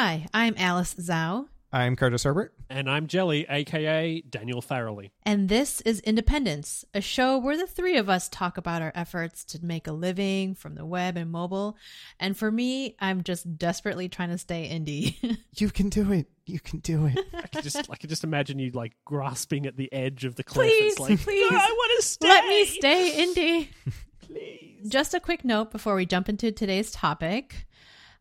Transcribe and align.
Hi, 0.00 0.28
I'm 0.32 0.54
Alice 0.56 0.94
Chow, 1.04 1.48
I'm 1.72 1.96
Curtis 1.96 2.22
Herbert. 2.22 2.54
And 2.70 2.88
I'm 2.88 3.08
Jelly, 3.08 3.44
aka 3.50 4.20
Daniel 4.20 4.62
Farrelly. 4.62 5.10
and 5.24 5.48
this 5.48 5.80
is 5.80 5.98
Independence, 5.98 6.84
a 6.94 7.00
show 7.00 7.36
where 7.36 7.56
the 7.56 7.66
three 7.66 7.96
of 7.96 8.08
us 8.08 8.28
talk 8.28 8.56
about 8.56 8.80
our 8.80 8.92
efforts 8.94 9.42
to 9.46 9.58
make 9.60 9.88
a 9.88 9.92
living 9.92 10.54
from 10.54 10.76
the 10.76 10.86
web 10.86 11.16
and 11.16 11.32
mobile. 11.32 11.76
And 12.20 12.36
for 12.36 12.48
me, 12.52 12.94
I'm 13.00 13.24
just 13.24 13.58
desperately 13.58 14.08
trying 14.08 14.28
to 14.28 14.38
stay 14.38 14.68
indie. 14.72 15.16
You 15.58 15.68
can 15.68 15.88
do 15.88 16.12
it. 16.12 16.28
You 16.46 16.60
can 16.60 16.78
do 16.78 17.06
it. 17.06 17.18
I 17.34 17.48
could 17.48 17.64
just 17.64 17.90
I 17.90 17.96
could 17.96 18.08
just 18.08 18.22
imagine 18.22 18.60
you 18.60 18.70
like 18.70 18.92
grasping 19.04 19.66
at 19.66 19.76
the 19.76 19.92
edge 19.92 20.24
of 20.24 20.36
the 20.36 20.44
cliff. 20.44 20.68
Please, 20.68 20.92
it's 20.92 21.00
like, 21.00 21.18
please. 21.18 21.50
"No, 21.50 21.56
I 21.56 21.72
want 21.72 22.00
to 22.00 22.06
stay. 22.06 22.28
Let 22.28 22.46
me 22.46 22.66
stay 22.66 23.26
indie. 23.26 23.92
Please. 24.20 24.86
Just 24.88 25.14
a 25.14 25.20
quick 25.20 25.44
note 25.44 25.72
before 25.72 25.96
we 25.96 26.06
jump 26.06 26.28
into 26.28 26.52
today's 26.52 26.92
topic 26.92 27.66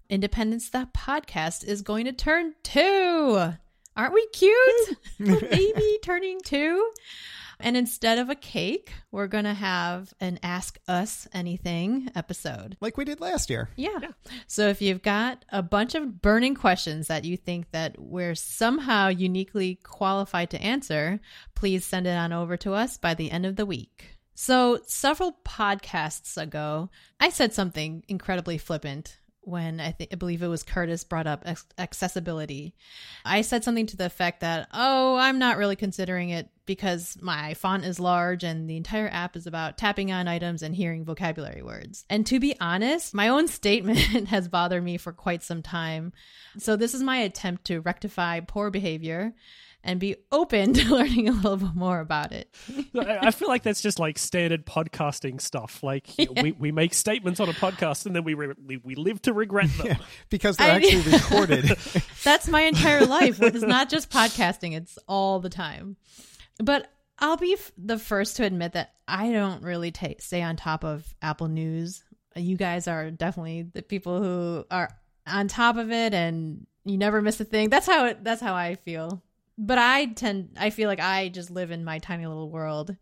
Independence, 0.10 0.70
the 0.70 0.88
podcast, 0.96 1.64
is 1.66 1.82
going 1.82 2.06
to 2.06 2.14
turn 2.14 2.56
two. 2.64 3.54
Aren't 3.96 4.14
we 4.14 4.28
cute? 4.28 4.98
Baby 5.20 6.00
turning 6.02 6.40
two. 6.42 6.92
And 7.60 7.76
instead 7.76 8.20
of 8.20 8.30
a 8.30 8.36
cake, 8.36 8.94
we're 9.12 9.28
going 9.28 9.46
to 9.46 9.54
have 9.54 10.14
an 10.20 10.40
Ask 10.44 10.78
Us 10.88 11.28
Anything 11.34 12.10
episode. 12.16 12.78
Like 12.80 12.98
we 12.98 13.06
did 13.06 13.20
last 13.20 13.50
year. 13.50 13.70
Yeah. 13.76 14.00
So 14.46 14.68
if 14.68 14.82
you've 14.82 15.02
got 15.02 15.44
a 15.50 15.64
bunch 15.64 15.96
of 15.96 16.22
burning 16.22 16.54
questions 16.54 17.08
that 17.08 17.26
you 17.26 17.36
think 17.36 17.72
that 17.72 18.00
we're 18.00 18.36
somehow 18.36 19.08
uniquely 19.08 19.76
qualified 19.84 20.52
to 20.52 20.62
answer, 20.62 21.20
please 21.56 21.84
send 21.84 22.06
it 22.06 22.16
on 22.16 22.32
over 22.32 22.58
to 22.58 22.74
us 22.74 22.98
by 22.98 23.16
the 23.16 23.32
end 23.32 23.46
of 23.46 23.56
the 23.56 23.66
week. 23.66 24.18
So 24.36 24.80
several 24.86 25.40
podcasts 25.44 26.40
ago, 26.40 26.92
I 27.20 27.30
said 27.30 27.56
something 27.56 28.04
incredibly 28.08 28.60
flippant 28.60 29.18
when 29.48 29.80
I 29.80 29.92
think 29.92 30.12
I 30.12 30.16
believe 30.16 30.44
it 30.44 30.48
was 30.48 30.64
Curtis 30.64 31.04
brought 31.04 31.28
up 31.28 31.44
ex- 31.46 31.66
accessibility. 31.78 32.76
I 33.24 33.42
said 33.42 33.64
something 33.64 33.86
to 33.88 33.98
the 33.98 34.06
effect 34.06 34.42
that, 34.42 34.68
"Oh, 34.74 35.16
I'm 35.16 35.40
not 35.40 35.58
really 35.58 35.76
considering 35.76 36.30
it 36.30 36.50
because 36.66 37.18
my 37.22 37.54
font 37.54 37.86
is 37.86 38.00
large 38.00 38.44
and 38.44 38.70
the 38.70 38.78
entire 38.78 39.08
app 39.08 39.36
is 39.36 39.48
about 39.48 39.78
tapping 39.78 40.12
on 40.12 40.28
items 40.28 40.62
and 40.62 40.76
hearing 40.76 41.06
vocabulary 41.06 41.64
words." 41.64 42.06
And 42.10 42.26
to 42.28 42.40
be 42.40 42.60
honest, 42.60 43.14
my 43.14 43.30
own 43.30 43.48
statement 43.58 44.28
has 44.28 44.48
bothered 44.48 44.84
me 44.84 44.98
for 44.98 45.14
quite 45.14 45.44
some 45.44 45.62
time. 45.62 46.14
So 46.58 46.76
this 46.76 46.94
is 46.94 47.02
my 47.02 47.18
attempt 47.18 47.66
to 47.66 47.80
rectify 47.80 48.42
poor 48.42 48.70
behavior 48.70 49.34
and 49.84 50.00
be 50.00 50.16
open 50.32 50.74
to 50.74 50.94
learning 50.94 51.30
a 51.30 51.32
little 51.32 51.58
bit 51.58 51.76
more 51.76 52.00
about 52.00 52.32
it. 52.32 52.54
I 52.96 53.28
I 53.28 53.32
feel 53.32 53.48
like 53.48 53.64
that's 53.64 53.82
just 53.82 54.00
like 54.00 54.18
standard 54.18 54.66
podcasting 54.66 55.40
stuff. 55.42 55.82
Like 55.84 56.18
you 56.18 56.26
know, 56.34 56.42
we, 56.42 56.52
we 56.54 56.72
make 56.72 56.94
statements 56.94 57.40
on 57.40 57.48
a 57.50 57.54
podcast 57.54 58.06
and 58.06 58.16
then 58.16 58.24
we 58.24 58.34
re- 58.34 58.54
we, 58.66 58.78
we 58.78 58.96
live 58.96 59.22
to 59.24 59.34
regret 59.34 59.70
them. 59.78 59.88
Yeah, 59.88 59.98
because 60.30 60.58
they're 60.58 60.74
I- 60.74 60.76
actually 60.78 61.12
recorded. 61.14 61.66
That's 62.24 62.48
my 62.48 62.62
entire 62.62 63.06
life. 63.06 63.42
It's 63.42 63.62
not 63.62 63.90
just 63.90 64.10
podcasting, 64.10 64.76
it's 64.76 64.98
all 65.08 65.40
the 65.40 65.50
time. 65.50 65.96
But 66.62 66.92
I'll 67.20 67.38
be 67.38 67.54
f- 67.54 67.72
the 67.78 67.98
first 67.98 68.36
to 68.38 68.44
admit 68.44 68.74
that 68.74 68.94
I 69.08 69.32
don't 69.32 69.64
really 69.64 69.92
ta 69.92 70.10
stay 70.20 70.42
on 70.42 70.56
top 70.56 70.84
of 70.84 71.06
Apple 71.22 71.48
News. 71.48 72.04
You 72.36 72.58
guys 72.58 72.88
are 72.88 73.10
definitely 73.10 73.64
the 73.74 73.82
people 73.82 74.22
who 74.22 74.66
are 74.70 74.90
on 75.26 75.48
top 75.48 75.78
of 75.78 75.92
it 75.92 76.14
and 76.14 76.68
you 76.86 76.98
never 76.98 77.22
miss 77.22 77.40
a 77.40 77.46
thing. 77.46 77.70
That's 77.70 77.86
how 77.88 78.06
it, 78.08 78.24
that's 78.24 78.42
how 78.42 78.54
I 78.54 78.76
feel. 78.76 79.24
But 79.58 79.78
I 79.78 80.06
tend 80.06 80.58
I 80.60 80.70
feel 80.70 80.88
like 80.88 81.00
I 81.00 81.30
just 81.30 81.50
live 81.50 81.72
in 81.72 81.84
my 81.84 82.00
tiny 82.00 82.28
little 82.28 82.50
world 82.50 82.96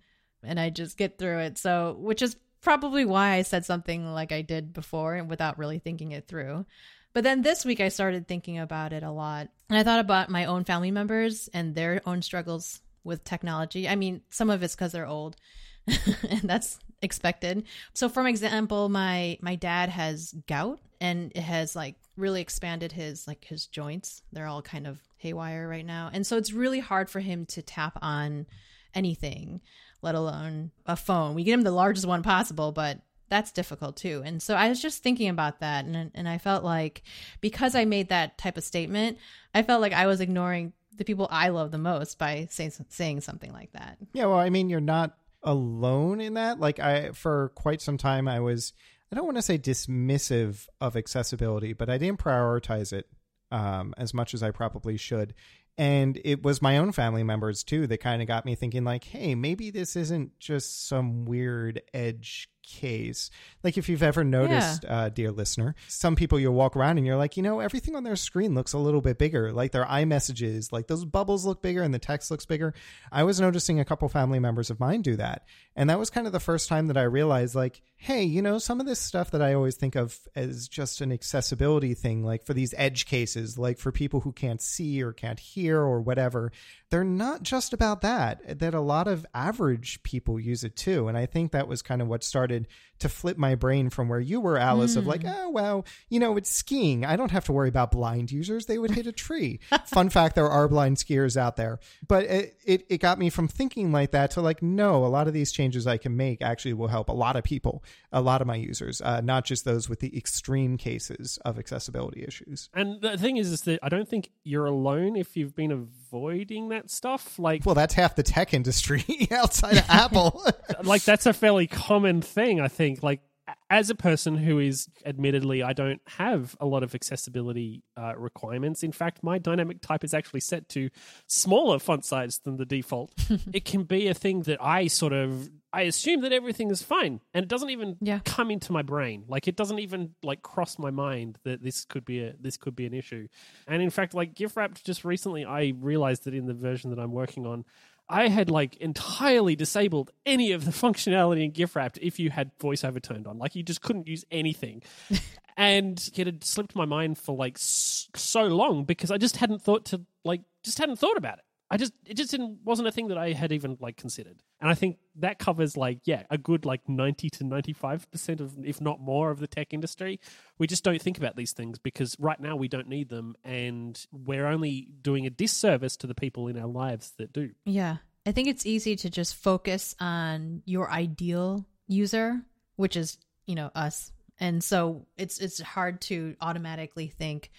and 0.44 0.60
I 0.60 0.70
just 0.70 0.98
get 0.98 1.18
through 1.18 1.40
it. 1.40 1.58
So, 1.58 1.96
which 2.00 2.22
is 2.22 2.38
probably 2.62 3.06
why 3.06 3.34
I 3.34 3.42
said 3.42 3.66
something 3.66 4.14
like 4.14 4.32
I 4.32 4.42
did 4.42 4.74
before 4.74 5.16
and 5.16 5.30
without 5.30 5.58
really 5.58 5.80
thinking 5.80 6.12
it 6.12 6.28
through. 6.28 6.66
But 7.14 7.24
then 7.24 7.42
this 7.42 7.64
week 7.64 7.80
I 7.80 7.90
started 7.90 8.28
thinking 8.28 8.60
about 8.60 8.92
it 8.92 9.04
a 9.04 9.12
lot. 9.12 9.50
And 9.70 9.78
I 9.78 9.84
thought 9.84 10.00
about 10.00 10.30
my 10.30 10.46
own 10.46 10.64
family 10.66 10.92
members 10.92 11.50
and 11.54 11.74
their 11.74 12.02
own 12.06 12.22
struggles 12.22 12.82
with 13.04 13.24
technology. 13.24 13.88
I 13.88 13.96
mean, 13.96 14.22
some 14.30 14.50
of 14.50 14.64
it's 14.64 14.76
because 14.76 14.92
they're 14.92 15.08
old, 15.08 15.38
and 15.88 16.42
that's 16.42 16.80
expected. 17.02 17.64
So, 17.94 18.10
for 18.10 18.28
example, 18.28 18.90
my 18.90 19.38
my 19.42 19.56
dad 19.56 19.90
has 19.90 20.34
gout, 20.48 20.80
and 21.00 21.32
it 21.36 21.42
has 21.42 21.76
like 21.76 21.96
really 22.18 22.42
expanded 22.42 22.92
his 22.92 23.28
like 23.28 23.46
his 23.46 23.68
joints. 23.68 24.22
They're 24.32 24.48
all 24.48 24.62
kind 24.62 24.88
of 24.88 25.00
haywire 25.18 25.68
right 25.68 25.86
now, 25.86 26.10
and 26.14 26.26
so 26.26 26.38
it's 26.38 26.54
really 26.54 26.80
hard 26.80 27.10
for 27.10 27.20
him 27.20 27.46
to 27.48 27.62
tap 27.62 27.98
on 28.02 28.46
anything, 28.94 29.62
let 30.02 30.16
alone 30.16 30.72
a 30.86 30.96
phone. 30.96 31.36
We 31.36 31.44
get 31.44 31.54
him 31.54 31.64
the 31.64 31.72
largest 31.72 32.08
one 32.08 32.24
possible, 32.24 32.72
but 32.72 33.02
that's 33.30 33.52
difficult 33.52 33.98
too. 33.98 34.22
And 34.24 34.42
so 34.42 34.56
I 34.56 34.70
was 34.70 34.82
just 34.82 35.04
thinking 35.04 35.30
about 35.30 35.60
that 35.60 35.86
and 35.86 36.12
and 36.14 36.30
I 36.30 36.38
felt 36.38 36.64
like 36.64 37.04
because 37.42 37.76
I 37.76 37.86
made 37.86 38.10
that 38.10 38.38
type 38.38 38.58
of 38.58 38.64
statement, 38.64 39.18
I 39.54 39.64
felt 39.64 39.82
like 39.82 39.94
I 39.94 40.08
was 40.08 40.22
ignoring 40.22 40.74
the 40.96 41.06
people 41.06 41.28
I 41.30 41.50
love 41.50 41.72
the 41.72 41.78
most 41.78 42.18
by 42.18 42.48
saying 42.50 42.72
saying 42.90 43.22
something 43.22 43.52
like 43.52 43.72
that. 43.74 43.98
yeah, 44.14 44.26
well, 44.26 44.38
I 44.38 44.50
mean, 44.50 44.70
you're 44.70 44.80
not 44.80 45.18
alone 45.46 46.20
in 46.20 46.34
that. 46.34 46.60
Like 46.60 46.80
I 46.80 47.12
for 47.12 47.50
quite 47.56 47.82
some 47.82 47.98
time 47.98 48.28
I 48.28 48.42
was 48.42 48.74
I 49.12 49.16
don't 49.16 49.26
want 49.26 49.38
to 49.38 49.44
say 49.44 49.58
dismissive 49.58 50.68
of 50.82 50.98
accessibility, 50.98 51.74
but 51.74 51.90
I 51.90 51.98
didn't 51.98 52.20
prioritize 52.20 52.92
it 52.92 53.08
um, 53.52 53.94
as 53.98 54.14
much 54.14 54.34
as 54.34 54.44
I 54.44 54.52
probably 54.52 54.98
should. 54.98 55.34
And 55.78 56.20
it 56.24 56.44
was 56.44 56.62
my 56.62 56.78
own 56.78 56.92
family 56.92 57.24
members 57.24 57.64
too 57.64 57.86
that 57.88 58.00
kind 58.00 58.22
of 58.22 58.28
got 58.28 58.46
me 58.46 58.56
thinking, 58.56 58.84
like, 58.84 59.04
hey, 59.04 59.36
maybe 59.36 59.70
this 59.70 59.96
isn't 59.96 60.40
just 60.40 60.88
some 60.88 61.26
weird 61.26 61.82
edge 61.94 62.50
case. 62.66 63.30
Like, 63.64 63.78
if 63.78 63.90
you've 63.90 64.04
ever 64.04 64.24
noticed, 64.24 64.86
uh, 64.88 65.10
dear 65.10 65.32
listener, 65.32 65.76
some 65.88 66.16
people 66.16 66.40
you'll 66.40 66.54
walk 66.54 66.76
around 66.76 66.98
and 66.98 67.06
you're 67.06 67.18
like, 67.18 67.38
you 67.38 67.44
know, 67.44 67.60
everything 67.60 67.96
on 67.96 68.04
their 68.04 68.16
screen 68.16 68.54
looks 68.56 68.74
a 68.74 68.78
little 68.78 69.02
bit 69.02 69.18
bigger. 69.18 69.52
Like 69.52 69.72
their 69.72 69.86
iMessages, 69.86 70.72
like 70.72 70.88
those 70.88 71.06
bubbles 71.06 71.46
look 71.46 71.62
bigger 71.62 71.82
and 71.82 71.94
the 71.94 72.00
text 72.00 72.32
looks 72.32 72.46
bigger. 72.46 72.74
I 73.12 73.24
was 73.24 73.40
noticing 73.40 73.80
a 73.80 73.86
couple 73.86 74.08
family 74.10 74.40
members 74.40 74.70
of 74.70 74.80
mine 74.80 75.02
do 75.02 75.16
that. 75.16 75.46
And 75.76 75.90
that 75.90 76.00
was 76.00 76.10
kind 76.10 76.28
of 76.28 76.34
the 76.34 76.40
first 76.40 76.70
time 76.70 76.88
that 76.88 76.98
I 76.98 77.04
realized, 77.04 77.56
like, 77.56 77.82
hey, 77.98 78.24
you 78.24 78.42
know, 78.42 78.58
some 78.58 78.80
of 78.80 78.86
this 78.86 79.00
stuff 79.00 79.32
that 79.32 79.42
I 79.42 79.54
always 79.54 79.76
think 79.76 79.96
of 79.96 80.18
as 80.36 80.68
just 80.68 81.02
an 81.02 81.12
accessibility 81.12 81.94
thing, 81.94 82.24
like 82.24 82.46
for 82.46 82.54
these 82.54 82.74
edge 82.78 83.06
cases, 83.06 83.58
like 83.58 83.78
for 83.78 83.92
people 83.92 84.22
who 84.22 84.32
can't 84.32 84.62
see 84.62 85.02
or 85.02 85.12
can't 85.12 85.40
hear 85.40 85.82
or 85.82 86.02
whatever, 86.02 86.52
they're 86.92 87.04
not 87.04 87.44
just 87.44 87.74
about 87.74 88.02
that, 88.02 88.60
that 88.60 88.74
a 88.74 88.80
lot 88.80 89.08
of 89.08 89.26
average 89.34 90.02
people 90.04 90.40
use 90.40 90.64
it 90.64 90.76
too. 90.76 91.08
And 91.08 91.18
I 91.18 91.26
think 91.26 91.52
that 91.52 91.68
was 91.68 91.82
kind 91.82 92.02
of 92.02 92.08
what 92.08 92.24
started 92.24 92.55
to 93.00 93.10
flip 93.10 93.38
my 93.38 93.56
brain 93.56 93.90
from 93.90 94.08
where 94.08 94.20
you 94.20 94.40
were, 94.40 94.58
Alice, 94.58 94.96
of 94.96 95.06
like, 95.06 95.24
oh, 95.26 95.50
well, 95.50 95.86
you 96.10 96.20
know, 96.20 96.38
it's 96.38 96.50
skiing. 96.50 97.06
I 97.06 97.16
don't 97.16 97.32
have 97.32 97.46
to 97.46 97.54
worry 97.54 97.68
about 97.68 97.92
blind 97.92 98.32
users. 98.32 98.66
They 98.66 98.78
would 98.78 98.92
hit 98.92 99.06
a 99.06 99.12
tree. 99.12 99.60
Fun 99.86 100.10
fact 100.10 100.36
there 100.36 100.50
are 100.50 100.68
blind 100.68 100.98
skiers 100.98 101.36
out 101.36 101.58
there. 101.58 101.80
But 102.08 102.24
it, 102.26 102.58
it, 102.64 102.86
it 102.90 102.98
got 103.00 103.20
me 103.20 103.30
from 103.30 103.48
thinking 103.48 103.92
like 103.92 104.12
that 104.12 104.32
to 104.32 104.42
like, 104.42 104.62
no, 104.62 105.06
a 105.06 105.08
lot 105.08 105.28
of 105.28 105.34
these 105.34 105.52
changes 105.52 105.88
I 105.88 105.98
can 105.98 106.16
make 106.16 106.42
actually 106.42 106.74
will 106.74 106.88
help 106.88 107.10
a 107.10 107.14
lot 107.14 107.36
of 107.36 107.44
people, 107.44 107.84
a 108.12 108.22
lot 108.22 108.42
of 108.42 108.48
my 108.48 108.56
users, 108.56 109.02
uh, 109.02 109.22
not 109.22 109.44
just 109.44 109.66
those 109.66 109.90
with 109.90 110.00
the 110.00 110.16
extreme 110.18 110.78
cases 110.78 111.38
of 111.44 111.60
accessibility 111.60 112.24
issues. 112.26 112.70
And 112.74 113.02
the 113.02 113.18
thing 113.18 113.38
is, 113.38 113.52
is 113.52 113.62
that 113.64 113.80
I 113.84 113.90
don't 113.90 114.08
think 114.08 114.32
you're 114.44 114.66
alone 114.66 115.16
if 115.18 115.36
you've 115.36 115.56
been 115.56 115.72
avoiding 116.16 116.70
that 116.70 116.90
stuff. 116.90 117.38
Like, 117.38 117.66
Well, 117.66 117.76
that's 117.76 117.94
half 117.94 118.16
the 118.16 118.24
tech 118.24 118.54
industry 118.54 119.04
outside 119.32 119.78
of 119.78 119.86
Apple. 119.90 120.46
like 120.84 121.04
that's 121.04 121.26
a 121.26 121.34
fairly 121.34 121.68
common 121.68 122.22
thing. 122.22 122.60
I 122.60 122.68
think. 122.68 123.04
Like, 123.04 123.22
as 123.70 123.90
a 123.90 123.96
person 123.96 124.38
who 124.38 124.60
is 124.60 124.88
admittedly, 125.06 125.64
I 125.64 125.74
don't 125.74 126.02
have 126.06 126.56
a 126.60 126.66
lot 126.66 126.84
of 126.84 126.94
accessibility 126.94 127.84
uh, 127.98 128.14
requirements. 128.16 128.84
In 128.84 128.92
fact, 128.92 129.24
my 129.24 129.38
dynamic 129.40 129.82
type 129.82 130.04
is 130.04 130.14
actually 130.14 130.42
set 130.42 130.70
to 130.70 130.90
smaller 131.28 131.80
font 131.80 132.06
size 132.06 132.40
than 132.44 132.58
the 132.58 132.66
default. 132.66 133.12
it 133.54 133.66
can 133.66 133.84
be 133.84 134.08
a 134.08 134.14
thing 134.14 134.42
that 134.44 134.62
I 134.64 134.88
sort 134.88 135.14
of 135.14 135.50
I 135.74 135.82
assume 135.82 136.22
that 136.22 136.32
everything 136.32 136.72
is 136.72 136.82
fine, 136.82 137.20
and 137.34 137.44
it 137.44 137.50
doesn't 137.50 137.70
even 137.70 137.98
Yeah. 138.00 138.20
come 138.24 138.50
into 138.50 138.72
my 138.72 138.82
brain. 138.82 139.26
Like, 139.28 139.46
it 139.46 139.58
doesn't 139.58 139.80
even 139.80 140.16
like 140.24 140.42
cross 140.42 140.80
my 140.80 140.90
mind 140.90 141.38
that 141.44 141.62
this 141.62 141.84
could 141.84 142.06
be 142.06 142.24
a 142.24 142.34
this 142.40 142.56
could 142.56 142.76
be 142.78 142.86
an 142.86 142.94
issue. 142.94 143.28
And 143.68 143.82
in 143.82 143.90
fact, 143.90 144.14
like 144.14 144.36
gift 144.36 144.56
wrapped, 144.56 144.86
just 144.86 145.04
recently, 145.04 145.44
I 145.44 145.74
realized 145.78 146.24
that 146.26 146.34
in 146.34 146.46
the 146.46 146.54
version 146.54 146.92
that 146.92 147.00
I'm 147.00 147.12
working 147.12 147.46
on. 147.46 147.66
I 148.08 148.28
had 148.28 148.50
like 148.50 148.78
entirely 148.78 149.56
disabled 149.56 150.12
any 150.26 150.52
of 150.52 150.66
the 150.66 150.72
functionality 150.72 151.44
in 151.44 151.52
gift 151.52 151.76
wrapped 151.76 151.98
if 152.02 152.20
you 152.20 152.30
had 152.30 152.52
voiceover 152.60 153.02
turned 153.02 153.28
on. 153.28 153.38
Like 153.38 153.56
you 153.56 153.64
just 153.64 153.82
couldn't 153.82 154.08
use 154.08 154.24
anything. 154.32 154.84
and 155.58 156.10
it 156.16 156.28
had 156.28 156.44
slipped 156.44 156.76
my 156.76 156.86
mind 156.86 157.18
for 157.18 157.36
like 157.36 157.58
so 157.58 158.44
long 158.44 158.84
because 158.84 159.12
I 159.12 159.18
just 159.18 159.38
hadn't 159.38 159.62
thought 159.62 159.86
to 159.86 160.02
like 160.24 160.42
just 160.64 160.78
hadn't 160.78 160.98
thought 160.98 161.18
about 161.18 161.40
it. 161.40 161.46
I 161.76 161.78
just 161.78 161.94
it 162.06 162.16
just 162.16 162.32
didn't 162.32 162.60
wasn't 162.64 162.88
a 162.88 162.92
thing 162.92 163.10
that 163.10 163.18
I 163.18 163.34
had 163.34 163.52
even 163.52 163.78
like 163.82 163.98
considered. 163.98 164.42
And 164.62 164.70
I 164.70 164.76
think 164.76 164.98
that 165.18 165.40
covers 165.40 165.76
like 165.76 166.00
yeah, 166.06 166.24
a 166.30 166.38
good 166.38 166.66
like 166.66 166.88
90 166.88 167.30
to 167.32 167.44
95% 167.44 168.40
of 168.40 168.54
if 168.64 168.80
not 168.80 169.02
more 169.02 169.30
of 169.30 169.40
the 169.40 169.48
tech 169.48 169.74
industry. 169.74 170.22
We 170.58 170.68
just 170.68 170.86
don't 170.86 171.02
think 171.02 171.18
about 171.18 171.36
these 171.36 171.52
things 171.52 171.78
because 171.78 172.16
right 172.18 172.40
now 172.40 172.56
we 172.56 172.70
don't 172.70 172.88
need 172.88 173.10
them 173.10 173.36
and 173.44 174.02
we're 174.14 174.48
only 174.48 174.88
doing 175.02 175.26
a 175.26 175.30
disservice 175.30 175.98
to 175.98 176.08
the 176.08 176.16
people 176.16 176.48
in 176.48 176.58
our 176.58 176.68
lives 176.68 177.12
that 177.18 177.34
do. 177.34 177.52
Yeah. 177.66 177.98
I 178.26 178.32
think 178.32 178.48
it's 178.48 178.66
easy 178.66 178.96
to 178.96 179.10
just 179.10 179.36
focus 179.36 179.96
on 180.00 180.64
your 180.66 180.90
ideal 180.90 181.66
user, 181.88 182.42
which 182.78 182.96
is, 182.96 183.18
you 183.46 183.56
know, 183.56 183.70
us. 183.76 184.14
And 184.40 184.64
so 184.64 185.08
it's 185.18 185.40
it's 185.40 185.62
hard 185.62 186.00
to 186.02 186.36
automatically 186.40 187.08
think, 187.08 187.52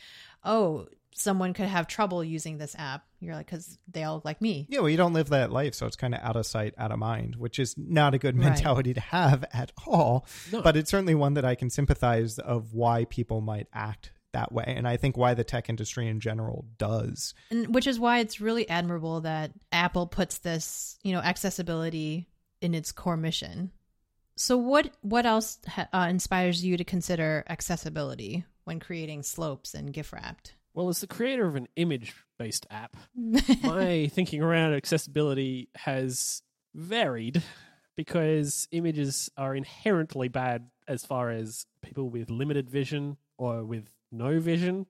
"Oh, 0.42 0.88
someone 1.18 1.54
could 1.54 1.66
have 1.66 1.86
trouble 1.86 2.22
using 2.22 2.58
this 2.58 2.76
app. 2.78 3.04
You're 3.20 3.34
like, 3.34 3.46
because 3.46 3.78
they 3.90 4.04
all 4.04 4.16
look 4.16 4.24
like 4.26 4.42
me. 4.42 4.66
Yeah, 4.68 4.80
well, 4.80 4.90
you 4.90 4.98
don't 4.98 5.14
live 5.14 5.30
that 5.30 5.50
life, 5.50 5.74
so 5.74 5.86
it's 5.86 5.96
kind 5.96 6.14
of 6.14 6.20
out 6.20 6.36
of 6.36 6.44
sight, 6.44 6.74
out 6.76 6.92
of 6.92 6.98
mind, 6.98 7.36
which 7.36 7.58
is 7.58 7.74
not 7.78 8.14
a 8.14 8.18
good 8.18 8.36
Right. 8.38 8.50
mentality 8.50 8.92
to 8.94 9.00
have 9.00 9.42
at 9.52 9.72
all. 9.86 10.26
No. 10.52 10.60
But 10.60 10.76
it's 10.76 10.90
certainly 10.90 11.14
one 11.14 11.34
that 11.34 11.44
I 11.44 11.54
can 11.54 11.70
sympathize 11.70 12.38
of 12.38 12.74
why 12.74 13.06
people 13.06 13.40
might 13.40 13.66
act 13.72 14.12
that 14.34 14.52
way, 14.52 14.64
and 14.66 14.86
I 14.86 14.98
think 14.98 15.16
why 15.16 15.32
the 15.32 15.44
tech 15.44 15.70
industry 15.70 16.06
in 16.08 16.20
general 16.20 16.66
does. 16.76 17.32
And 17.50 17.74
which 17.74 17.86
is 17.86 17.98
why 17.98 18.18
it's 18.18 18.38
really 18.40 18.68
admirable 18.68 19.22
that 19.22 19.52
Apple 19.72 20.06
puts 20.06 20.38
this, 20.38 20.98
you 21.02 21.12
know, 21.14 21.20
accessibility 21.20 22.28
in 22.60 22.74
its 22.74 22.92
core 22.92 23.16
mission. 23.16 23.70
So 24.36 24.58
what 24.58 24.90
what 25.00 25.24
else 25.24 25.58
ha- 25.66 25.88
uh, 25.94 26.08
inspires 26.10 26.62
you 26.62 26.76
to 26.76 26.84
consider 26.84 27.44
accessibility 27.48 28.44
when 28.64 28.80
creating 28.80 29.22
slopes 29.22 29.72
and 29.72 29.90
gift 29.94 30.12
wrapped? 30.12 30.52
Well, 30.76 30.90
as 30.90 31.00
the 31.00 31.06
creator 31.06 31.46
of 31.46 31.56
an 31.56 31.68
image 31.76 32.14
based 32.38 32.66
app, 32.70 32.98
my 33.62 34.10
thinking 34.12 34.42
around 34.42 34.74
accessibility 34.74 35.70
has 35.74 36.42
varied 36.74 37.42
because 37.96 38.68
images 38.72 39.30
are 39.38 39.56
inherently 39.56 40.28
bad 40.28 40.68
as 40.86 41.06
far 41.06 41.30
as 41.30 41.64
people 41.80 42.10
with 42.10 42.28
limited 42.28 42.68
vision 42.68 43.16
or 43.38 43.64
with 43.64 43.88
no 44.12 44.38
vision. 44.38 44.84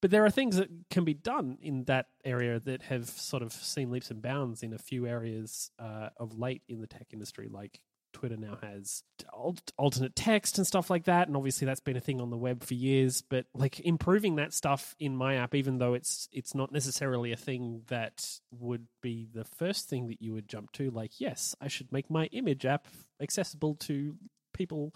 But 0.00 0.12
there 0.12 0.24
are 0.24 0.30
things 0.30 0.58
that 0.58 0.68
can 0.90 1.04
be 1.04 1.14
done 1.14 1.58
in 1.60 1.84
that 1.84 2.06
area 2.24 2.60
that 2.60 2.82
have 2.82 3.08
sort 3.08 3.42
of 3.42 3.52
seen 3.52 3.90
leaps 3.90 4.12
and 4.12 4.22
bounds 4.22 4.62
in 4.62 4.72
a 4.72 4.78
few 4.78 5.08
areas 5.08 5.72
uh, 5.80 6.10
of 6.18 6.38
late 6.38 6.62
in 6.68 6.80
the 6.80 6.86
tech 6.86 7.08
industry, 7.12 7.48
like 7.50 7.80
Twitter 8.12 8.36
now 8.36 8.58
has 8.62 9.02
al- 9.32 9.56
alternate 9.76 10.14
text 10.14 10.58
and 10.58 10.66
stuff 10.66 10.90
like 10.90 11.04
that, 11.04 11.28
and 11.28 11.36
obviously 11.36 11.66
that's 11.66 11.80
been 11.80 11.96
a 11.96 12.00
thing 12.00 12.20
on 12.20 12.30
the 12.30 12.36
web 12.36 12.62
for 12.62 12.74
years. 12.74 13.22
But 13.22 13.46
like 13.54 13.80
improving 13.80 14.36
that 14.36 14.52
stuff 14.52 14.94
in 14.98 15.16
my 15.16 15.36
app, 15.36 15.54
even 15.54 15.78
though 15.78 15.94
it's 15.94 16.28
it's 16.32 16.54
not 16.54 16.72
necessarily 16.72 17.32
a 17.32 17.36
thing 17.36 17.82
that 17.88 18.26
would 18.50 18.86
be 19.02 19.28
the 19.32 19.44
first 19.44 19.88
thing 19.88 20.08
that 20.08 20.22
you 20.22 20.32
would 20.32 20.48
jump 20.48 20.72
to. 20.72 20.90
Like, 20.90 21.20
yes, 21.20 21.54
I 21.60 21.68
should 21.68 21.92
make 21.92 22.10
my 22.10 22.26
image 22.26 22.66
app 22.66 22.86
accessible 23.20 23.74
to 23.76 24.16
people 24.52 24.94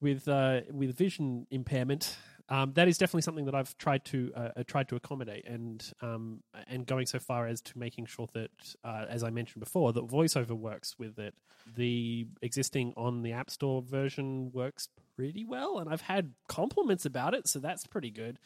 with 0.00 0.28
uh, 0.28 0.60
with 0.70 0.96
vision 0.96 1.46
impairment. 1.50 2.16
Um, 2.48 2.72
that 2.74 2.86
is 2.86 2.96
definitely 2.96 3.22
something 3.22 3.46
that 3.46 3.54
I've 3.54 3.76
tried 3.76 4.04
to 4.06 4.32
uh, 4.36 4.48
uh, 4.56 4.62
tried 4.66 4.88
to 4.90 4.96
accommodate, 4.96 5.46
and 5.48 5.84
um, 6.00 6.42
and 6.68 6.86
going 6.86 7.06
so 7.06 7.18
far 7.18 7.46
as 7.46 7.60
to 7.62 7.78
making 7.78 8.06
sure 8.06 8.28
that, 8.34 8.50
uh, 8.84 9.06
as 9.08 9.24
I 9.24 9.30
mentioned 9.30 9.60
before, 9.60 9.92
that 9.92 10.06
VoiceOver 10.06 10.52
works 10.52 10.96
with 10.98 11.18
it. 11.18 11.34
The 11.74 12.28
existing 12.42 12.94
on 12.96 13.22
the 13.22 13.32
App 13.32 13.50
Store 13.50 13.82
version 13.82 14.52
works 14.52 14.88
pretty 15.16 15.44
well, 15.44 15.78
and 15.78 15.90
I've 15.90 16.02
had 16.02 16.34
compliments 16.46 17.04
about 17.04 17.34
it, 17.34 17.48
so 17.48 17.58
that's 17.58 17.84
pretty 17.86 18.10
good. 18.10 18.38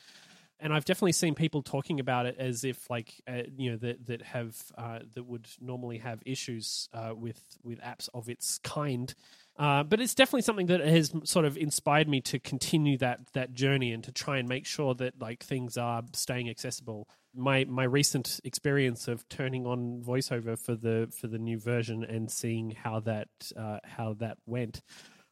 And 0.58 0.72
I've 0.74 0.84
definitely 0.84 1.12
seen 1.12 1.34
people 1.34 1.62
talking 1.62 2.00
about 2.00 2.26
it 2.26 2.36
as 2.38 2.64
if, 2.64 2.88
like, 2.90 3.14
uh, 3.26 3.42
you 3.56 3.70
know, 3.70 3.76
that 3.78 4.06
that 4.06 4.22
have 4.22 4.56
uh, 4.78 5.00
that 5.14 5.24
would 5.24 5.46
normally 5.60 5.98
have 5.98 6.22
issues 6.24 6.88
uh, 6.94 7.12
with 7.14 7.42
with 7.62 7.80
apps 7.80 8.08
of 8.14 8.28
its 8.30 8.58
kind. 8.58 9.14
Uh, 9.60 9.82
but 9.82 10.00
it's 10.00 10.14
definitely 10.14 10.40
something 10.40 10.68
that 10.68 10.80
has 10.80 11.12
sort 11.24 11.44
of 11.44 11.58
inspired 11.58 12.08
me 12.08 12.18
to 12.22 12.38
continue 12.38 12.96
that 12.96 13.20
that 13.34 13.52
journey 13.52 13.92
and 13.92 14.02
to 14.02 14.10
try 14.10 14.38
and 14.38 14.48
make 14.48 14.64
sure 14.64 14.94
that 14.94 15.20
like 15.20 15.44
things 15.44 15.76
are 15.76 16.02
staying 16.14 16.48
accessible. 16.48 17.06
My 17.34 17.66
my 17.66 17.84
recent 17.84 18.40
experience 18.42 19.06
of 19.06 19.28
turning 19.28 19.66
on 19.66 20.02
VoiceOver 20.02 20.58
for 20.58 20.74
the 20.74 21.12
for 21.14 21.26
the 21.26 21.36
new 21.36 21.60
version 21.60 22.04
and 22.04 22.30
seeing 22.30 22.70
how 22.70 23.00
that 23.00 23.28
uh, 23.54 23.80
how 23.84 24.14
that 24.14 24.38
went 24.46 24.80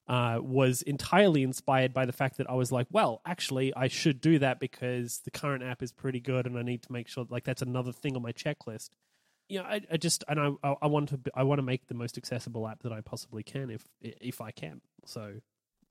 uh, 0.09 0.41
was 0.43 0.83
entirely 0.83 1.43
inspired 1.43 1.95
by 1.95 2.05
the 2.05 2.13
fact 2.13 2.37
that 2.37 2.51
I 2.51 2.55
was 2.55 2.71
like, 2.71 2.87
well, 2.91 3.23
actually, 3.25 3.75
I 3.75 3.89
should 3.89 4.21
do 4.21 4.39
that 4.41 4.61
because 4.61 5.21
the 5.25 5.31
current 5.31 5.63
app 5.63 5.83
is 5.83 5.91
pretty 5.91 6.21
good, 6.21 6.45
and 6.47 6.59
I 6.59 6.63
need 6.63 6.83
to 6.83 6.93
make 6.93 7.09
sure 7.09 7.25
like 7.31 7.45
that's 7.45 7.63
another 7.63 7.93
thing 7.93 8.15
on 8.15 8.21
my 8.21 8.33
checklist. 8.33 8.91
You 9.49 9.61
know, 9.61 9.65
I, 9.65 9.81
I 9.91 9.97
just 9.97 10.25
and 10.29 10.59
I 10.63 10.75
I 10.83 10.87
want 10.87 11.09
to 11.11 11.21
I 11.35 11.43
want 11.43 11.59
to 11.59 11.63
make 11.63 11.87
the 11.87 11.95
most 11.95 12.19
accessible 12.19 12.69
app 12.69 12.83
that 12.83 12.93
I 12.93 13.01
possibly 13.01 13.43
can 13.43 13.71
if 13.71 13.85
if 14.01 14.41
I 14.41 14.51
can. 14.51 14.81
So 15.05 15.35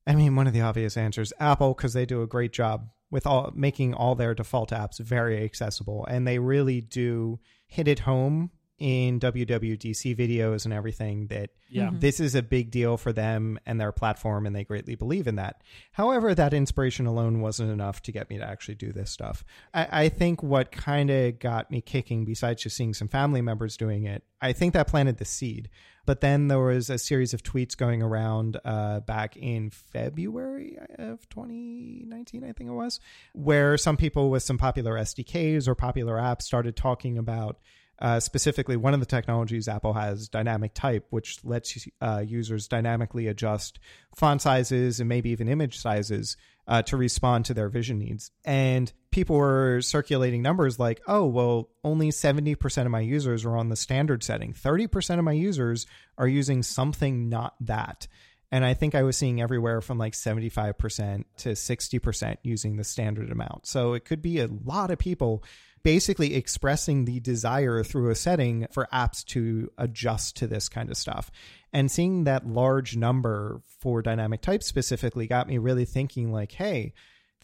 I 0.06 0.16
mean, 0.16 0.36
one 0.36 0.48
of 0.48 0.54
the 0.54 0.62
obvious 0.62 0.96
answers, 0.96 1.34
Apple, 1.40 1.74
because 1.74 1.94
they 1.94 2.06
do 2.06 2.22
a 2.22 2.28
great 2.28 2.54
job 2.54 2.90
with 3.10 3.26
all 3.26 3.52
making 3.56 3.94
all 3.94 4.16
their 4.16 4.34
default 4.34 4.72
apps 4.72 5.00
very 5.00 5.44
accessible, 5.44 6.06
and 6.10 6.28
they 6.28 6.40
really 6.40 6.82
do 6.82 7.40
hit 7.68 7.88
it 7.88 8.00
home 8.00 8.52
in 8.80 9.20
WWDC 9.20 10.16
videos 10.16 10.66
and 10.66 10.74
everything 10.74 11.28
that 11.28 11.50
yeah, 11.70 11.90
Mhm. 11.90 12.00
this 12.00 12.20
is 12.20 12.36
a 12.36 12.42
big 12.44 12.72
deal 12.72 12.96
for 12.96 13.12
them 13.12 13.60
and 13.66 13.82
their 13.82 13.92
platform, 13.92 14.46
and 14.46 14.56
they 14.56 14.64
greatly 14.64 14.96
believe 14.96 15.28
in 15.28 15.36
that. 15.36 15.62
However, 15.92 16.34
that 16.36 16.54
inspiration 16.54 17.06
alone 17.06 17.42
wasn't 17.42 17.72
enough 17.72 18.02
to 18.04 18.12
get 18.12 18.30
me 18.30 18.38
to 18.38 18.44
actually 18.48 18.76
do 18.76 18.94
this 18.94 19.10
stuff. 19.12 19.44
I, 19.74 20.04
I 20.04 20.10
think 20.10 20.42
what 20.42 20.72
kind 20.72 21.10
of 21.10 21.40
got 21.40 21.70
me 21.72 21.82
kicking, 21.82 22.24
besides 22.24 22.64
just 22.64 22.78
seeing 22.78 22.94
some 22.94 23.08
family 23.10 23.42
members 23.42 23.76
doing 23.78 24.06
it, 24.06 24.24
I 24.42 24.54
think 24.54 24.74
that 24.74 24.88
planted 24.88 25.18
the 25.18 25.26
seed. 25.26 25.70
But 26.06 26.22
then 26.22 26.48
there 26.48 26.60
was 26.60 26.90
a 26.90 26.98
series 26.98 27.34
of 27.34 27.44
tweets 27.44 27.76
going 27.76 28.02
around 28.02 28.58
uh, 28.64 29.02
back 29.02 29.36
in 29.36 29.70
February 29.72 30.78
of 30.98 31.28
2019, 31.28 32.44
I 32.46 32.54
think 32.54 32.70
it 32.70 32.74
was, 32.74 33.00
where 33.34 33.78
some 33.78 33.98
people 33.98 34.30
with 34.30 34.44
some 34.44 34.58
popular 34.58 34.96
SDKs 34.98 35.68
or 35.68 35.76
popular 35.76 36.16
apps 36.16 36.44
started 36.44 36.76
talking 36.78 37.18
about 37.18 37.60
uh, 38.00 38.20
specifically, 38.20 38.78
one 38.78 38.94
of 38.94 39.00
the 39.00 39.06
technologies 39.06 39.68
Apple 39.68 39.94
has, 39.94 40.30
Dynamic 40.30 40.74
Type, 40.74 41.08
which 41.10 41.40
lets 41.44 41.88
uh, 42.02 42.24
users 42.26 42.68
dynamically 42.68 43.28
adjust 43.28 43.80
font 44.16 44.42
sizes 44.42 45.00
and 45.00 45.10
maybe 45.10 45.32
even 45.32 45.50
image 45.50 45.80
sizes 45.80 46.38
uh, 46.68 46.82
to 46.84 46.98
respond 46.98 47.46
to 47.46 47.54
their 47.54 47.70
vision 47.70 47.98
needs. 47.98 48.32
And 48.46 48.92
people 49.10 49.38
were 49.38 49.82
circulating 49.82 50.42
numbers 50.42 50.78
like, 50.78 51.02
oh, 51.08 51.26
well, 51.26 51.70
only 51.84 52.10
70% 52.10 52.86
of 52.86 52.92
my 52.92 53.00
users 53.00 53.46
are 53.46 53.58
on 53.58 53.70
the 53.70 53.76
standard 53.76 54.24
setting, 54.24 54.54
30% 54.54 55.18
of 55.18 55.26
my 55.26 55.32
users 55.32 55.86
are 56.18 56.28
using 56.28 56.62
something 56.62 57.30
not 57.30 57.56
that. 57.62 58.08
And 58.52 58.64
I 58.64 58.74
think 58.74 58.96
I 58.96 59.04
was 59.04 59.18
seeing 59.18 59.42
everywhere 59.42 59.82
from 59.82 59.98
like 59.98 60.14
75% 60.14 61.26
to 61.38 61.50
60% 61.50 62.38
using 62.44 62.78
the 62.78 62.84
standard 62.84 63.30
amount. 63.30 63.68
So 63.68 63.94
it 63.94 64.06
could 64.06 64.22
be 64.22 64.40
a 64.40 64.48
lot 64.48 64.90
of 64.90 65.00
people 65.00 65.44
basically 65.88 66.36
expressing 66.36 67.06
the 67.06 67.22
desire 67.22 67.82
through 67.82 68.10
a 68.10 68.16
setting 68.16 68.68
for 68.72 68.90
apps 68.92 69.24
to 69.24 69.72
adjust 69.78 70.36
to 70.36 70.46
this 70.46 70.68
kind 70.68 70.90
of 70.90 70.98
stuff. 70.98 71.32
And 71.72 71.90
seeing 71.90 72.26
that 72.26 72.46
large 72.46 72.98
number 72.98 73.62
for 73.80 74.02
dynamic 74.02 74.42
type 74.42 74.64
specifically 74.64 75.28
got 75.28 75.48
me 75.48 75.58
really 75.58 75.86
thinking 75.86 76.30
like, 76.30 76.52
hey, 76.52 76.94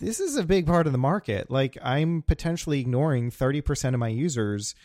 this 0.02 0.20
is 0.20 0.36
a 0.36 0.44
big 0.44 0.68
part 0.68 0.88
of 0.88 0.92
the 0.92 1.00
market. 1.00 1.50
Like 1.50 1.78
I'm 1.82 2.22
potentially 2.22 2.82
ignoring 2.82 3.32
30% 3.32 3.94
of 3.94 4.00
my 4.02 4.10
users. 4.10 4.76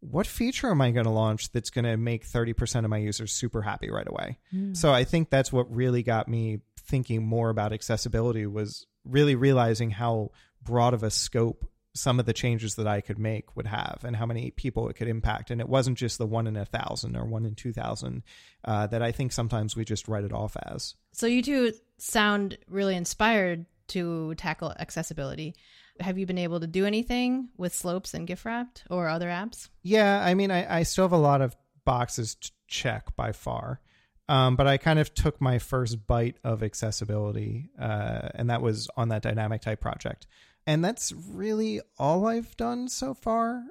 What 0.00 0.26
feature 0.26 0.70
am 0.70 0.82
I 0.82 0.90
going 0.90 1.06
to 1.06 1.10
launch 1.10 1.52
that's 1.52 1.70
going 1.70 1.86
to 1.86 1.96
make 1.96 2.28
30% 2.28 2.84
of 2.84 2.90
my 2.90 2.98
users 2.98 3.32
super 3.32 3.62
happy 3.62 3.90
right 3.90 4.06
away? 4.06 4.36
Hmm. 4.50 4.74
So 4.74 4.92
I 4.92 5.04
think 5.04 5.30
that's 5.30 5.50
what 5.50 5.74
really 5.74 6.02
got 6.02 6.28
me 6.28 6.58
thinking 6.78 7.26
more 7.26 7.48
about 7.48 7.72
accessibility 7.72 8.44
was 8.44 8.86
really 9.06 9.36
realizing 9.36 9.88
how 9.88 10.32
broad 10.62 10.92
of 10.92 11.02
a 11.02 11.10
scope 11.10 11.64
some 11.96 12.20
of 12.20 12.26
the 12.26 12.32
changes 12.32 12.74
that 12.76 12.86
I 12.86 13.00
could 13.00 13.18
make 13.18 13.56
would 13.56 13.66
have 13.66 14.00
and 14.04 14.14
how 14.14 14.26
many 14.26 14.50
people 14.50 14.88
it 14.88 14.94
could 14.94 15.08
impact. 15.08 15.50
And 15.50 15.60
it 15.60 15.68
wasn't 15.68 15.98
just 15.98 16.18
the 16.18 16.26
one 16.26 16.46
in 16.46 16.56
a 16.56 16.64
thousand 16.64 17.16
or 17.16 17.24
one 17.24 17.46
in 17.46 17.54
2000 17.54 18.22
uh, 18.64 18.86
that 18.88 19.02
I 19.02 19.12
think 19.12 19.32
sometimes 19.32 19.74
we 19.74 19.84
just 19.84 20.08
write 20.08 20.24
it 20.24 20.32
off 20.32 20.56
as. 20.66 20.94
So 21.12 21.26
you 21.26 21.42
two 21.42 21.72
sound 21.98 22.58
really 22.68 22.96
inspired 22.96 23.66
to 23.88 24.34
tackle 24.34 24.74
accessibility. 24.78 25.54
Have 26.00 26.18
you 26.18 26.26
been 26.26 26.38
able 26.38 26.60
to 26.60 26.66
do 26.66 26.84
anything 26.84 27.48
with 27.56 27.74
slopes 27.74 28.12
and 28.12 28.26
gift 28.26 28.44
wrapped 28.44 28.84
or 28.90 29.08
other 29.08 29.28
apps? 29.28 29.68
Yeah, 29.82 30.22
I 30.22 30.34
mean, 30.34 30.50
I, 30.50 30.80
I 30.80 30.82
still 30.82 31.04
have 31.04 31.12
a 31.12 31.16
lot 31.16 31.40
of 31.40 31.56
boxes 31.84 32.34
to 32.34 32.50
check 32.68 33.16
by 33.16 33.32
far. 33.32 33.80
Um, 34.28 34.56
but 34.56 34.66
I 34.66 34.76
kind 34.76 34.98
of 34.98 35.14
took 35.14 35.40
my 35.40 35.58
first 35.58 36.06
bite 36.06 36.36
of 36.42 36.62
accessibility, 36.62 37.70
uh, 37.80 38.28
and 38.34 38.50
that 38.50 38.60
was 38.60 38.88
on 38.96 39.08
that 39.10 39.22
dynamic 39.22 39.62
type 39.62 39.80
project. 39.80 40.26
And 40.66 40.84
that's 40.84 41.12
really 41.12 41.80
all 41.98 42.26
I've 42.26 42.56
done 42.56 42.88
so 42.88 43.14
far. 43.14 43.62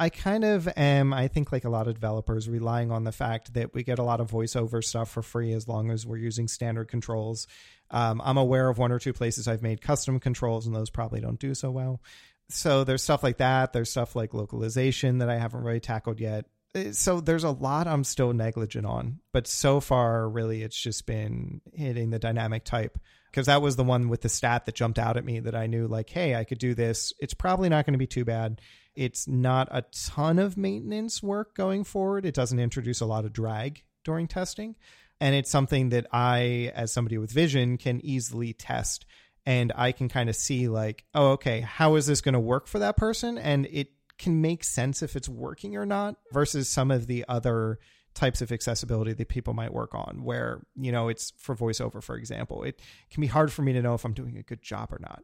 I 0.00 0.10
kind 0.10 0.44
of 0.44 0.68
am, 0.76 1.12
I 1.12 1.26
think, 1.26 1.50
like 1.50 1.64
a 1.64 1.70
lot 1.70 1.88
of 1.88 1.94
developers, 1.94 2.48
relying 2.48 2.92
on 2.92 3.02
the 3.02 3.10
fact 3.10 3.54
that 3.54 3.74
we 3.74 3.82
get 3.82 3.98
a 3.98 4.04
lot 4.04 4.20
of 4.20 4.30
voiceover 4.30 4.82
stuff 4.82 5.10
for 5.10 5.22
free 5.22 5.52
as 5.52 5.66
long 5.66 5.90
as 5.90 6.06
we're 6.06 6.18
using 6.18 6.46
standard 6.46 6.86
controls. 6.86 7.48
Um, 7.90 8.22
I'm 8.24 8.36
aware 8.36 8.68
of 8.68 8.78
one 8.78 8.92
or 8.92 9.00
two 9.00 9.12
places 9.12 9.48
I've 9.48 9.62
made 9.62 9.80
custom 9.80 10.20
controls, 10.20 10.66
and 10.66 10.76
those 10.76 10.90
probably 10.90 11.20
don't 11.20 11.40
do 11.40 11.52
so 11.52 11.72
well. 11.72 12.00
So 12.48 12.84
there's 12.84 13.02
stuff 13.02 13.24
like 13.24 13.38
that. 13.38 13.72
There's 13.72 13.90
stuff 13.90 14.14
like 14.14 14.34
localization 14.34 15.18
that 15.18 15.28
I 15.28 15.36
haven't 15.36 15.64
really 15.64 15.80
tackled 15.80 16.20
yet. 16.20 16.44
Uh, 16.76 16.92
So 16.92 17.20
there's 17.20 17.44
a 17.44 17.50
lot 17.50 17.88
I'm 17.88 18.04
still 18.04 18.32
negligent 18.32 18.86
on, 18.86 19.18
but 19.32 19.48
so 19.48 19.80
far, 19.80 20.28
really, 20.28 20.62
it's 20.62 20.80
just 20.80 21.06
been 21.06 21.60
hitting 21.74 22.10
the 22.10 22.20
dynamic 22.20 22.64
type 22.64 22.98
because 23.30 23.46
that 23.46 23.62
was 23.62 23.76
the 23.76 23.84
one 23.84 24.08
with 24.08 24.22
the 24.22 24.28
stat 24.28 24.66
that 24.66 24.74
jumped 24.74 24.98
out 24.98 25.16
at 25.16 25.24
me 25.24 25.40
that 25.40 25.54
I 25.54 25.66
knew, 25.66 25.86
like, 25.86 26.10
hey, 26.10 26.34
I 26.34 26.44
could 26.44 26.58
do 26.58 26.74
this. 26.74 27.12
It's 27.20 27.34
probably 27.34 27.68
not 27.68 27.86
going 27.86 27.94
to 27.94 27.98
be 27.98 28.06
too 28.06 28.24
bad. 28.24 28.60
It's 28.94 29.28
not 29.28 29.68
a 29.70 29.84
ton 29.92 30.38
of 30.38 30.56
maintenance 30.56 31.22
work 31.22 31.54
going 31.54 31.84
forward. 31.84 32.24
It 32.24 32.34
doesn't 32.34 32.58
introduce 32.58 33.00
a 33.00 33.06
lot 33.06 33.24
of 33.24 33.32
drag 33.32 33.82
during 34.04 34.26
testing. 34.26 34.76
And 35.20 35.34
it's 35.34 35.50
something 35.50 35.90
that 35.90 36.06
I, 36.12 36.72
as 36.74 36.92
somebody 36.92 37.18
with 37.18 37.30
vision, 37.30 37.76
can 37.76 38.04
easily 38.04 38.52
test 38.52 39.04
and 39.48 39.72
I 39.74 39.92
can 39.92 40.08
kind 40.08 40.28
of 40.28 40.36
see 40.36 40.68
like, 40.68 41.04
oh, 41.14 41.30
okay, 41.32 41.60
how 41.60 41.94
is 41.94 42.06
this 42.06 42.20
going 42.20 42.34
to 42.34 42.40
work 42.40 42.66
for 42.66 42.80
that 42.80 42.96
person? 42.96 43.38
And 43.38 43.66
it 43.70 43.88
can 44.18 44.42
make 44.42 44.62
sense 44.62 45.02
if 45.02 45.16
it's 45.16 45.28
working 45.28 45.76
or 45.76 45.86
not 45.86 46.16
versus 46.32 46.68
some 46.68 46.90
of 46.90 47.06
the 47.06 47.24
other 47.28 47.78
types 48.18 48.42
of 48.42 48.50
accessibility 48.50 49.12
that 49.12 49.28
people 49.28 49.54
might 49.54 49.72
work 49.72 49.94
on 49.94 50.24
where, 50.24 50.60
you 50.74 50.90
know, 50.90 51.08
it's 51.08 51.32
for 51.36 51.54
voiceover, 51.54 52.02
for 52.02 52.16
example. 52.16 52.64
It 52.64 52.80
can 53.10 53.20
be 53.20 53.28
hard 53.28 53.52
for 53.52 53.62
me 53.62 53.72
to 53.72 53.80
know 53.80 53.94
if 53.94 54.04
I'm 54.04 54.12
doing 54.12 54.36
a 54.36 54.42
good 54.42 54.60
job 54.60 54.92
or 54.92 54.98
not. 55.00 55.22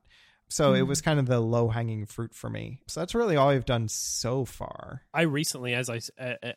So 0.49 0.73
mm. 0.73 0.79
it 0.79 0.83
was 0.85 1.01
kind 1.01 1.19
of 1.19 1.27
the 1.27 1.41
low 1.41 1.69
hanging 1.69 2.07
fruit 2.07 2.35
for 2.35 2.49
me. 2.49 2.81
So 2.87 3.01
that's 3.01 3.15
really 3.15 3.35
all 3.35 3.49
I've 3.49 3.65
done 3.65 3.89
so 3.89 4.45
far. 4.45 5.03
I 5.13 5.23
recently, 5.23 5.75
as 5.75 5.91
I 5.91 6.01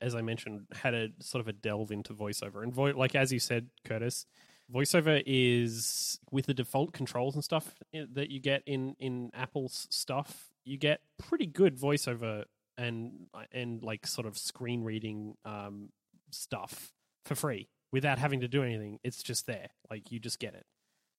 as 0.02 0.14
I 0.14 0.22
mentioned, 0.22 0.68
had 0.74 0.94
a 0.94 1.10
sort 1.22 1.40
of 1.42 1.48
a 1.48 1.54
delve 1.54 1.92
into 1.92 2.14
voiceover, 2.14 2.62
and 2.62 2.74
vo- 2.74 2.98
like 2.98 3.16
as 3.16 3.32
you 3.32 3.40
said, 3.40 3.70
Curtis, 3.86 4.26
voiceover 4.72 5.24
is 5.26 6.20
with 6.30 6.46
the 6.46 6.54
default 6.54 6.94
controls 6.94 7.34
and 7.34 7.44
stuff 7.44 7.74
that 7.94 8.30
you 8.30 8.40
get 8.40 8.62
in 8.66 8.96
in 9.00 9.32
Apple's 9.34 9.88
stuff. 9.90 10.52
You 10.66 10.78
get 10.78 11.00
pretty 11.18 11.48
good 11.48 11.80
voiceover 11.80 12.44
and 12.78 13.28
and 13.52 13.82
like 13.82 14.06
sort 14.06 14.28
of 14.28 14.38
screen 14.38 14.84
reading 14.84 15.36
um, 15.46 15.90
stuff 16.38 16.94
for 17.26 17.36
free 17.36 17.70
without 17.92 18.20
having 18.20 18.42
to 18.42 18.48
do 18.48 18.64
anything. 18.64 19.00
It's 19.04 19.24
just 19.24 19.48
there, 19.48 19.70
like 19.90 20.12
you 20.12 20.20
just 20.20 20.40
get 20.40 20.54
it 20.54 20.66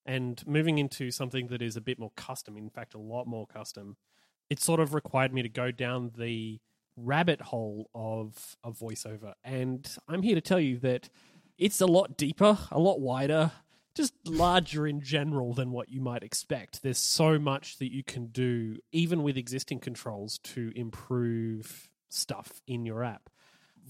and 0.08 0.42
moving 0.46 0.78
into 0.78 1.10
something 1.10 1.48
that 1.48 1.60
is 1.60 1.76
a 1.76 1.82
bit 1.82 1.98
more 1.98 2.12
custom, 2.16 2.56
in 2.56 2.70
fact, 2.70 2.94
a 2.94 2.98
lot 2.98 3.26
more 3.26 3.46
custom, 3.46 3.98
it 4.48 4.58
sort 4.58 4.80
of 4.80 4.94
required 4.94 5.34
me 5.34 5.42
to 5.42 5.50
go 5.50 5.70
down 5.70 6.12
the 6.16 6.58
rabbit 6.96 7.42
hole 7.42 7.90
of 7.94 8.56
a 8.64 8.72
voiceover. 8.72 9.34
And 9.44 9.86
I'm 10.08 10.22
here 10.22 10.34
to 10.34 10.40
tell 10.40 10.58
you 10.58 10.78
that 10.78 11.10
it's 11.58 11.82
a 11.82 11.86
lot 11.86 12.16
deeper, 12.16 12.56
a 12.70 12.78
lot 12.78 13.00
wider, 13.00 13.52
just 13.94 14.14
larger 14.24 14.86
in 14.86 15.02
general 15.02 15.52
than 15.52 15.72
what 15.72 15.90
you 15.90 16.00
might 16.00 16.22
expect. 16.22 16.82
There's 16.82 16.96
so 16.96 17.38
much 17.38 17.76
that 17.76 17.92
you 17.92 18.02
can 18.02 18.28
do, 18.28 18.78
even 18.92 19.22
with 19.22 19.36
existing 19.36 19.80
controls, 19.80 20.38
to 20.38 20.72
improve 20.74 21.90
stuff 22.08 22.62
in 22.66 22.86
your 22.86 23.04
app. 23.04 23.28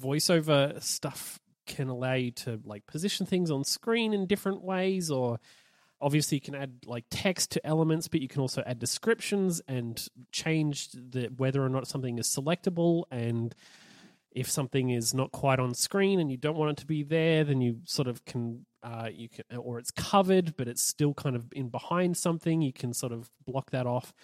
Voiceover 0.00 0.82
stuff 0.82 1.40
can 1.66 1.88
allow 1.88 2.14
you 2.14 2.30
to 2.30 2.60
like 2.64 2.86
position 2.86 3.26
things 3.26 3.50
on 3.50 3.62
screen 3.62 4.12
in 4.12 4.26
different 4.26 4.62
ways 4.62 5.10
or 5.10 5.38
obviously 6.00 6.36
you 6.36 6.40
can 6.40 6.54
add 6.54 6.72
like 6.86 7.04
text 7.10 7.50
to 7.52 7.66
elements 7.66 8.08
but 8.08 8.20
you 8.20 8.28
can 8.28 8.40
also 8.40 8.62
add 8.66 8.78
descriptions 8.78 9.60
and 9.68 10.08
change 10.32 10.88
the 10.92 11.26
whether 11.36 11.62
or 11.62 11.68
not 11.68 11.86
something 11.86 12.18
is 12.18 12.26
selectable 12.26 13.04
and 13.10 13.54
if 14.32 14.50
something 14.50 14.90
is 14.90 15.12
not 15.14 15.32
quite 15.32 15.58
on 15.58 15.74
screen 15.74 16.20
and 16.20 16.30
you 16.30 16.36
don't 16.36 16.56
want 16.56 16.70
it 16.70 16.80
to 16.80 16.86
be 16.86 17.02
there 17.02 17.44
then 17.44 17.60
you 17.60 17.80
sort 17.84 18.08
of 18.08 18.24
can 18.24 18.64
uh, 18.82 19.08
you 19.12 19.28
can 19.28 19.44
or 19.56 19.78
it's 19.78 19.90
covered 19.90 20.56
but 20.56 20.68
it's 20.68 20.82
still 20.82 21.12
kind 21.12 21.36
of 21.36 21.52
in 21.52 21.68
behind 21.68 22.16
something 22.16 22.62
you 22.62 22.72
can 22.72 22.94
sort 22.94 23.12
of 23.12 23.28
block 23.46 23.70
that 23.72 23.86
off 23.86 24.14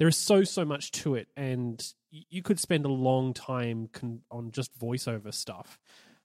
there 0.00 0.08
is 0.08 0.16
so 0.16 0.42
so 0.42 0.64
much 0.64 0.90
to 0.90 1.14
it 1.14 1.28
and 1.36 1.94
you 2.10 2.42
could 2.42 2.58
spend 2.58 2.84
a 2.84 2.88
long 2.88 3.32
time 3.32 3.88
con- 3.92 4.22
on 4.32 4.50
just 4.50 4.76
voiceover 4.76 5.32
stuff 5.32 5.78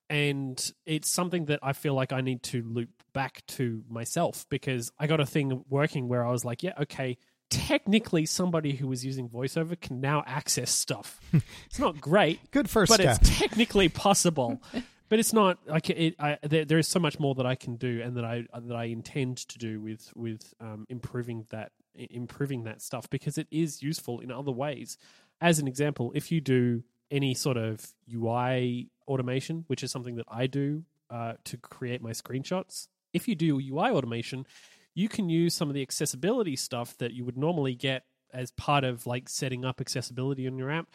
and 0.09 0.71
it's 0.85 1.09
something 1.09 1.45
that 1.45 1.59
I 1.61 1.73
feel 1.73 1.93
like 1.93 2.11
I 2.11 2.21
need 2.21 2.43
to 2.43 2.63
loop 2.63 2.89
back 3.13 3.43
to 3.47 3.83
myself 3.89 4.45
because 4.49 4.91
I 4.99 5.07
got 5.07 5.19
a 5.19 5.25
thing 5.25 5.63
working 5.69 6.07
where 6.07 6.25
I 6.25 6.31
was 6.31 6.45
like, 6.45 6.61
yeah, 6.61 6.73
okay, 6.81 7.17
technically 7.49 8.25
somebody 8.25 8.73
who 8.73 8.87
was 8.87 9.03
using 9.03 9.29
voiceover 9.29 9.79
can 9.79 10.01
now 10.01 10.23
access 10.27 10.69
stuff. 10.69 11.19
it's 11.65 11.79
not 11.79 11.99
great, 11.99 12.51
good 12.51 12.69
first 12.69 12.89
but 12.89 12.99
step. 12.99 13.17
it's 13.19 13.39
technically 13.39 13.89
possible. 13.89 14.61
but 15.09 15.19
it's 15.19 15.33
not 15.33 15.57
like 15.67 15.89
it. 15.89 16.15
I, 16.19 16.37
there, 16.43 16.65
there 16.65 16.77
is 16.77 16.87
so 16.87 16.99
much 16.99 17.19
more 17.19 17.35
that 17.35 17.45
I 17.45 17.55
can 17.55 17.75
do, 17.75 18.01
and 18.03 18.17
that 18.17 18.25
I 18.25 18.45
that 18.59 18.75
I 18.75 18.85
intend 18.85 19.37
to 19.37 19.57
do 19.57 19.79
with 19.79 20.11
with 20.15 20.53
um, 20.59 20.85
improving 20.89 21.45
that 21.49 21.71
improving 21.97 22.63
that 22.63 22.81
stuff 22.81 23.09
because 23.09 23.37
it 23.37 23.47
is 23.51 23.81
useful 23.81 24.19
in 24.19 24.31
other 24.31 24.51
ways. 24.51 24.97
As 25.41 25.59
an 25.59 25.67
example, 25.67 26.11
if 26.15 26.31
you 26.31 26.41
do 26.41 26.83
any 27.11 27.33
sort 27.33 27.57
of 27.57 27.93
UI 28.13 28.89
automation, 29.07 29.65
which 29.67 29.83
is 29.83 29.91
something 29.91 30.15
that 30.15 30.25
I 30.29 30.47
do 30.47 30.83
uh, 31.09 31.33
to 31.45 31.57
create 31.57 32.01
my 32.01 32.11
screenshots. 32.11 32.87
If 33.13 33.27
you 33.27 33.35
do 33.35 33.59
UI 33.59 33.91
automation, 33.91 34.45
you 34.93 35.07
can 35.07 35.29
use 35.29 35.53
some 35.53 35.69
of 35.69 35.75
the 35.75 35.81
accessibility 35.81 36.55
stuff 36.55 36.97
that 36.97 37.13
you 37.13 37.25
would 37.25 37.37
normally 37.37 37.75
get 37.75 38.03
as 38.33 38.51
part 38.51 38.83
of 38.83 39.05
like 39.05 39.29
setting 39.29 39.63
up 39.63 39.79
accessibility 39.79 40.45
in 40.45 40.57
your 40.57 40.71
app 40.71 40.87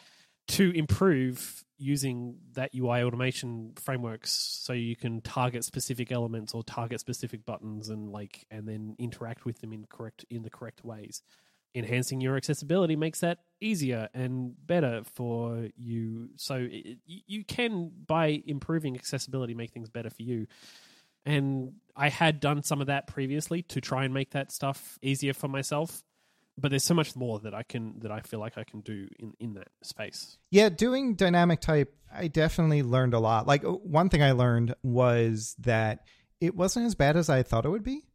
to 0.47 0.71
improve 0.71 1.63
using 1.81 2.37
that 2.53 2.71
UI 2.75 3.03
automation 3.03 3.73
frameworks 3.75 4.31
so 4.31 4.73
you 4.73 4.95
can 4.95 5.21
target 5.21 5.63
specific 5.63 6.11
elements 6.11 6.53
or 6.53 6.63
target 6.63 6.99
specific 6.99 7.45
buttons 7.45 7.89
and 7.89 8.11
like 8.11 8.45
and 8.51 8.67
then 8.67 8.95
interact 8.99 9.45
with 9.45 9.59
them 9.59 9.73
in 9.73 9.85
correct 9.89 10.25
in 10.29 10.43
the 10.43 10.49
correct 10.49 10.85
ways 10.85 11.21
enhancing 11.73 12.21
your 12.21 12.35
accessibility 12.35 12.95
makes 12.95 13.19
that 13.21 13.39
easier 13.59 14.09
and 14.13 14.53
better 14.65 15.03
for 15.13 15.69
you. 15.77 16.29
So 16.35 16.67
it, 16.69 16.97
you 17.05 17.43
can, 17.43 17.91
by 18.07 18.41
improving 18.45 18.95
accessibility, 18.95 19.53
make 19.53 19.71
things 19.71 19.89
better 19.89 20.09
for 20.09 20.21
you. 20.21 20.47
And 21.25 21.73
I 21.95 22.09
had 22.09 22.39
done 22.39 22.63
some 22.63 22.81
of 22.81 22.87
that 22.87 23.07
previously 23.07 23.61
to 23.63 23.79
try 23.79 24.03
and 24.05 24.13
make 24.13 24.31
that 24.31 24.51
stuff 24.51 24.97
easier 25.01 25.33
for 25.33 25.47
myself. 25.47 26.03
But 26.57 26.69
there's 26.69 26.83
so 26.83 26.93
much 26.93 27.15
more 27.15 27.39
that 27.39 27.53
I 27.53 27.63
can 27.63 27.99
that 27.99 28.11
I 28.11 28.19
feel 28.21 28.39
like 28.39 28.57
I 28.57 28.63
can 28.63 28.81
do 28.81 29.07
in 29.19 29.33
in 29.39 29.53
that 29.55 29.69
space. 29.81 30.37
Yeah, 30.49 30.69
doing 30.69 31.15
dynamic 31.15 31.61
type, 31.61 31.95
I 32.13 32.27
definitely 32.27 32.83
learned 32.83 33.13
a 33.13 33.19
lot. 33.19 33.47
Like 33.47 33.63
uh, 33.63 33.71
one 33.71 34.09
thing 34.09 34.21
I 34.21 34.31
learned 34.31 34.75
was 34.83 35.55
that 35.59 36.05
it 36.39 36.55
wasn't 36.55 36.85
as 36.85 36.95
bad 36.95 37.17
as 37.17 37.29
I 37.29 37.43
thought 37.43 37.65
it 37.65 37.69
would 37.69 37.83
be 37.83 38.05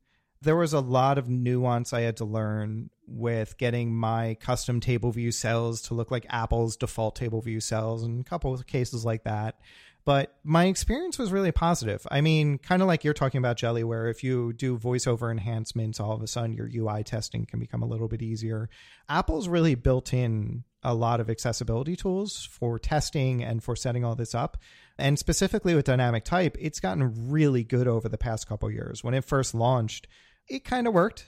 there 0.43 0.57
was 0.57 0.73
a 0.73 0.81
lot 0.81 1.19
of 1.19 1.29
nuance 1.29 1.93
I 1.93 2.03
had 2.03 2.19
to 2.19 2.25
learn 2.25 2.91
with 3.07 3.57
getting 3.59 3.95
my 3.95 4.37
custom 4.41 4.81
table 4.81 5.11
view 5.11 5.33
cells 5.33 5.83
to 5.83 5.95
look 5.95 6.11
like 6.11 6.27
Apple's 6.29 6.77
default 6.77 7.17
table 7.17 7.41
view 7.41 7.61
cells 7.61 8.03
and 8.03 8.21
a 8.21 8.25
couple 8.25 8.53
of 8.53 8.67
cases 8.67 9.05
like 9.05 9.25
that. 9.25 9.59
But 10.07 10.37
my 10.45 10.67
experience 10.67 11.19
was 11.19 11.33
really 11.33 11.51
positive. 11.51 12.07
I 12.13 12.21
mean, 12.21 12.59
kind 12.59 12.81
of 12.81 12.87
like 12.87 13.03
you're 13.03 13.13
talking 13.13 13.39
about 13.39 13.57
Jelly, 13.57 13.83
where 13.83 14.07
if 14.07 14.23
you 14.23 14.53
do 14.53 14.79
voiceover 14.79 15.33
enhancements, 15.33 15.99
all 15.99 16.13
of 16.13 16.23
a 16.23 16.29
sudden 16.29 16.53
your 16.53 16.71
UI 16.73 17.03
testing 17.03 17.45
can 17.45 17.59
become 17.59 17.83
a 17.83 17.87
little 17.87 18.07
bit 18.07 18.23
easier. 18.23 18.71
Apple's 19.09 19.49
really 19.49 19.75
built 19.75 20.15
in 20.15 20.63
a 20.85 20.95
lot 20.95 21.19
of 21.19 21.29
accessibility 21.29 21.97
tools 21.97 22.49
for 22.53 22.79
testing 22.79 23.43
and 23.43 23.65
for 23.65 23.75
setting 23.75 24.05
all 24.05 24.15
this 24.15 24.33
up. 24.33 24.57
And 24.97 25.19
specifically 25.19 25.75
with 25.75 25.87
dynamic 25.87 26.23
type, 26.23 26.57
it's 26.61 26.79
gotten 26.79 27.29
really 27.29 27.65
good 27.65 27.89
over 27.89 28.09
the 28.09 28.17
past 28.17 28.49
couple 28.49 28.71
years. 28.71 29.03
When 29.03 29.13
it 29.13 29.25
first 29.25 29.57
launched, 29.57 30.07
it 30.49 30.65
kind 30.65 30.87
of 30.87 30.95
worked. 30.95 31.27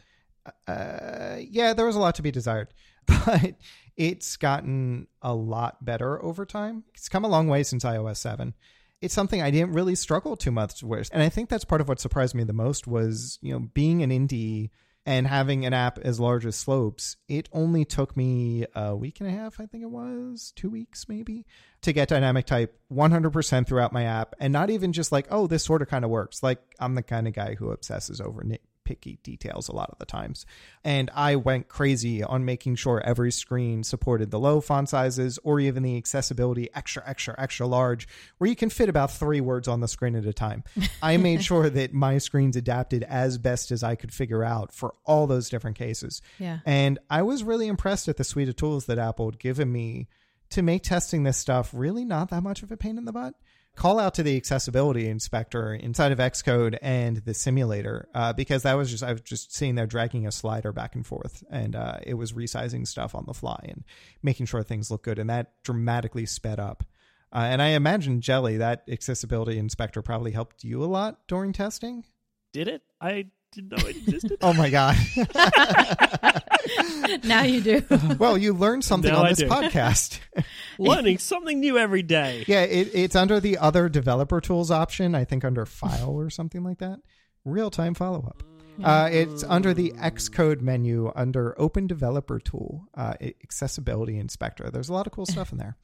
Uh, 0.68 1.38
yeah, 1.40 1.72
there 1.72 1.84
was 1.84 1.96
a 1.96 2.00
lot 2.00 2.14
to 2.14 2.22
be 2.22 2.30
desired, 2.30 2.68
but 3.08 3.54
it's 3.96 4.36
gotten 4.36 5.08
a 5.22 5.34
lot 5.34 5.84
better 5.84 6.22
over 6.22 6.46
time. 6.46 6.84
It's 6.94 7.08
come 7.08 7.24
a 7.24 7.28
long 7.28 7.48
way 7.48 7.64
since 7.64 7.84
iOS 7.84 8.18
7. 8.18 8.54
It's 9.00 9.14
something 9.14 9.42
I 9.42 9.50
didn't 9.50 9.72
really 9.72 9.94
struggle 9.94 10.36
too 10.36 10.50
much 10.50 10.82
with. 10.82 11.10
And 11.12 11.22
I 11.22 11.28
think 11.28 11.48
that's 11.48 11.64
part 11.64 11.80
of 11.80 11.88
what 11.88 12.00
surprised 12.00 12.34
me 12.34 12.44
the 12.44 12.52
most 12.52 12.86
was, 12.86 13.38
you 13.42 13.52
know, 13.52 13.60
being 13.60 14.02
an 14.02 14.10
indie 14.10 14.70
and 15.06 15.26
having 15.26 15.64
an 15.64 15.72
app 15.72 15.98
as 15.98 16.20
large 16.20 16.44
as 16.44 16.54
Slopes, 16.54 17.16
it 17.28 17.48
only 17.52 17.86
took 17.86 18.14
me 18.14 18.66
a 18.74 18.94
week 18.94 19.20
and 19.20 19.28
a 19.28 19.32
half, 19.32 19.58
I 19.58 19.64
think 19.64 19.82
it 19.82 19.90
was, 19.90 20.52
two 20.54 20.68
weeks 20.68 21.08
maybe, 21.08 21.46
to 21.80 21.94
get 21.94 22.08
dynamic 22.08 22.44
type 22.44 22.78
100% 22.92 23.66
throughout 23.66 23.92
my 23.92 24.04
app. 24.04 24.34
And 24.38 24.52
not 24.52 24.68
even 24.68 24.92
just 24.92 25.10
like, 25.10 25.26
oh, 25.30 25.46
this 25.46 25.64
sort 25.64 25.80
of 25.80 25.88
kind 25.88 26.04
of 26.04 26.10
works. 26.10 26.42
Like, 26.42 26.60
I'm 26.78 26.94
the 26.94 27.02
kind 27.02 27.26
of 27.26 27.32
guy 27.32 27.54
who 27.54 27.70
obsesses 27.70 28.20
over 28.20 28.44
picky 28.88 29.18
details 29.22 29.68
a 29.68 29.74
lot 29.74 29.90
of 29.90 29.98
the 29.98 30.06
times. 30.06 30.46
And 30.82 31.10
I 31.14 31.36
went 31.36 31.68
crazy 31.68 32.22
on 32.22 32.46
making 32.46 32.76
sure 32.76 33.02
every 33.04 33.30
screen 33.30 33.84
supported 33.84 34.30
the 34.30 34.38
low 34.38 34.62
font 34.62 34.88
sizes 34.88 35.38
or 35.44 35.60
even 35.60 35.82
the 35.82 35.98
accessibility 35.98 36.70
extra, 36.74 37.02
extra, 37.06 37.34
extra 37.36 37.66
large, 37.66 38.08
where 38.38 38.48
you 38.48 38.56
can 38.56 38.70
fit 38.70 38.88
about 38.88 39.12
three 39.12 39.42
words 39.42 39.68
on 39.68 39.80
the 39.80 39.88
screen 39.88 40.16
at 40.16 40.24
a 40.24 40.32
time. 40.32 40.64
I 41.02 41.18
made 41.18 41.44
sure 41.44 41.68
that 41.68 41.92
my 41.92 42.16
screens 42.16 42.56
adapted 42.56 43.02
as 43.02 43.36
best 43.36 43.70
as 43.72 43.82
I 43.82 43.94
could 43.94 44.10
figure 44.10 44.42
out 44.42 44.72
for 44.72 44.94
all 45.04 45.26
those 45.26 45.50
different 45.50 45.76
cases. 45.76 46.22
Yeah. 46.38 46.60
And 46.64 46.98
I 47.10 47.20
was 47.22 47.44
really 47.44 47.68
impressed 47.68 48.08
at 48.08 48.16
the 48.16 48.24
suite 48.24 48.48
of 48.48 48.56
tools 48.56 48.86
that 48.86 48.98
Apple 48.98 49.26
had 49.26 49.38
given 49.38 49.70
me 49.70 50.08
to 50.48 50.62
make 50.62 50.82
testing 50.82 51.24
this 51.24 51.36
stuff 51.36 51.70
really 51.74 52.06
not 52.06 52.30
that 52.30 52.42
much 52.42 52.62
of 52.62 52.72
a 52.72 52.76
pain 52.78 52.96
in 52.96 53.04
the 53.04 53.12
butt 53.12 53.34
call 53.78 54.00
out 54.00 54.14
to 54.14 54.22
the 54.22 54.36
accessibility 54.36 55.08
inspector 55.08 55.72
inside 55.72 56.12
of 56.12 56.18
Xcode 56.18 56.76
and 56.82 57.18
the 57.18 57.32
simulator 57.32 58.08
uh, 58.12 58.32
because 58.32 58.64
that 58.64 58.74
was 58.74 58.90
just 58.90 59.04
I 59.04 59.12
was 59.12 59.20
just 59.20 59.54
sitting 59.54 59.76
there 59.76 59.86
dragging 59.86 60.26
a 60.26 60.32
slider 60.32 60.72
back 60.72 60.96
and 60.96 61.06
forth 61.06 61.44
and 61.48 61.76
uh, 61.76 61.98
it 62.02 62.14
was 62.14 62.32
resizing 62.32 62.86
stuff 62.86 63.14
on 63.14 63.24
the 63.26 63.32
fly 63.32 63.64
and 63.68 63.84
making 64.22 64.46
sure 64.46 64.62
things 64.62 64.90
look 64.90 65.04
good 65.04 65.18
and 65.18 65.30
that 65.30 65.52
dramatically 65.62 66.26
sped 66.26 66.58
up. 66.58 66.84
Uh, 67.32 67.46
and 67.50 67.62
I 67.62 67.68
imagine 67.68 68.20
Jelly 68.20 68.56
that 68.56 68.82
accessibility 68.90 69.58
inspector 69.58 70.02
probably 70.02 70.32
helped 70.32 70.64
you 70.64 70.82
a 70.82 70.86
lot 70.86 71.20
during 71.28 71.52
testing. 71.52 72.04
Did 72.52 72.68
it? 72.68 72.82
I 73.00 73.26
didn't 73.52 73.70
know 73.70 73.88
it 73.88 73.96
existed. 73.96 74.38
oh 74.42 74.52
my 74.52 74.70
god! 74.70 74.96
now 77.24 77.42
you 77.42 77.60
do. 77.60 77.82
well, 78.18 78.36
you 78.36 78.52
learned 78.52 78.84
something 78.84 79.12
Now 79.12 79.20
on 79.20 79.26
I 79.26 79.28
this 79.30 79.38
do. 79.38 79.48
podcast. 79.48 80.20
Learning 80.78 81.18
something 81.18 81.60
new 81.60 81.78
every 81.78 82.02
day. 82.02 82.44
yeah, 82.46 82.62
it, 82.62 82.90
it's 82.94 83.16
under 83.16 83.40
the 83.40 83.58
other 83.58 83.88
developer 83.88 84.40
tools 84.40 84.70
option. 84.70 85.14
I 85.14 85.24
think 85.24 85.44
under 85.44 85.66
File 85.66 86.10
or 86.10 86.30
something 86.30 86.62
like 86.62 86.78
that. 86.78 87.00
Real 87.44 87.70
time 87.70 87.94
follow 87.94 88.24
up. 88.26 88.42
Uh, 88.82 89.08
it's 89.10 89.42
under 89.42 89.74
the 89.74 89.90
Xcode 89.96 90.60
menu 90.60 91.10
under 91.16 91.60
Open 91.60 91.88
Developer 91.88 92.38
Tool, 92.38 92.84
uh, 92.94 93.14
Accessibility 93.42 94.16
Inspector. 94.16 94.70
There's 94.70 94.88
a 94.88 94.92
lot 94.92 95.08
of 95.08 95.12
cool 95.12 95.26
stuff 95.26 95.50
in 95.50 95.58
there. 95.58 95.76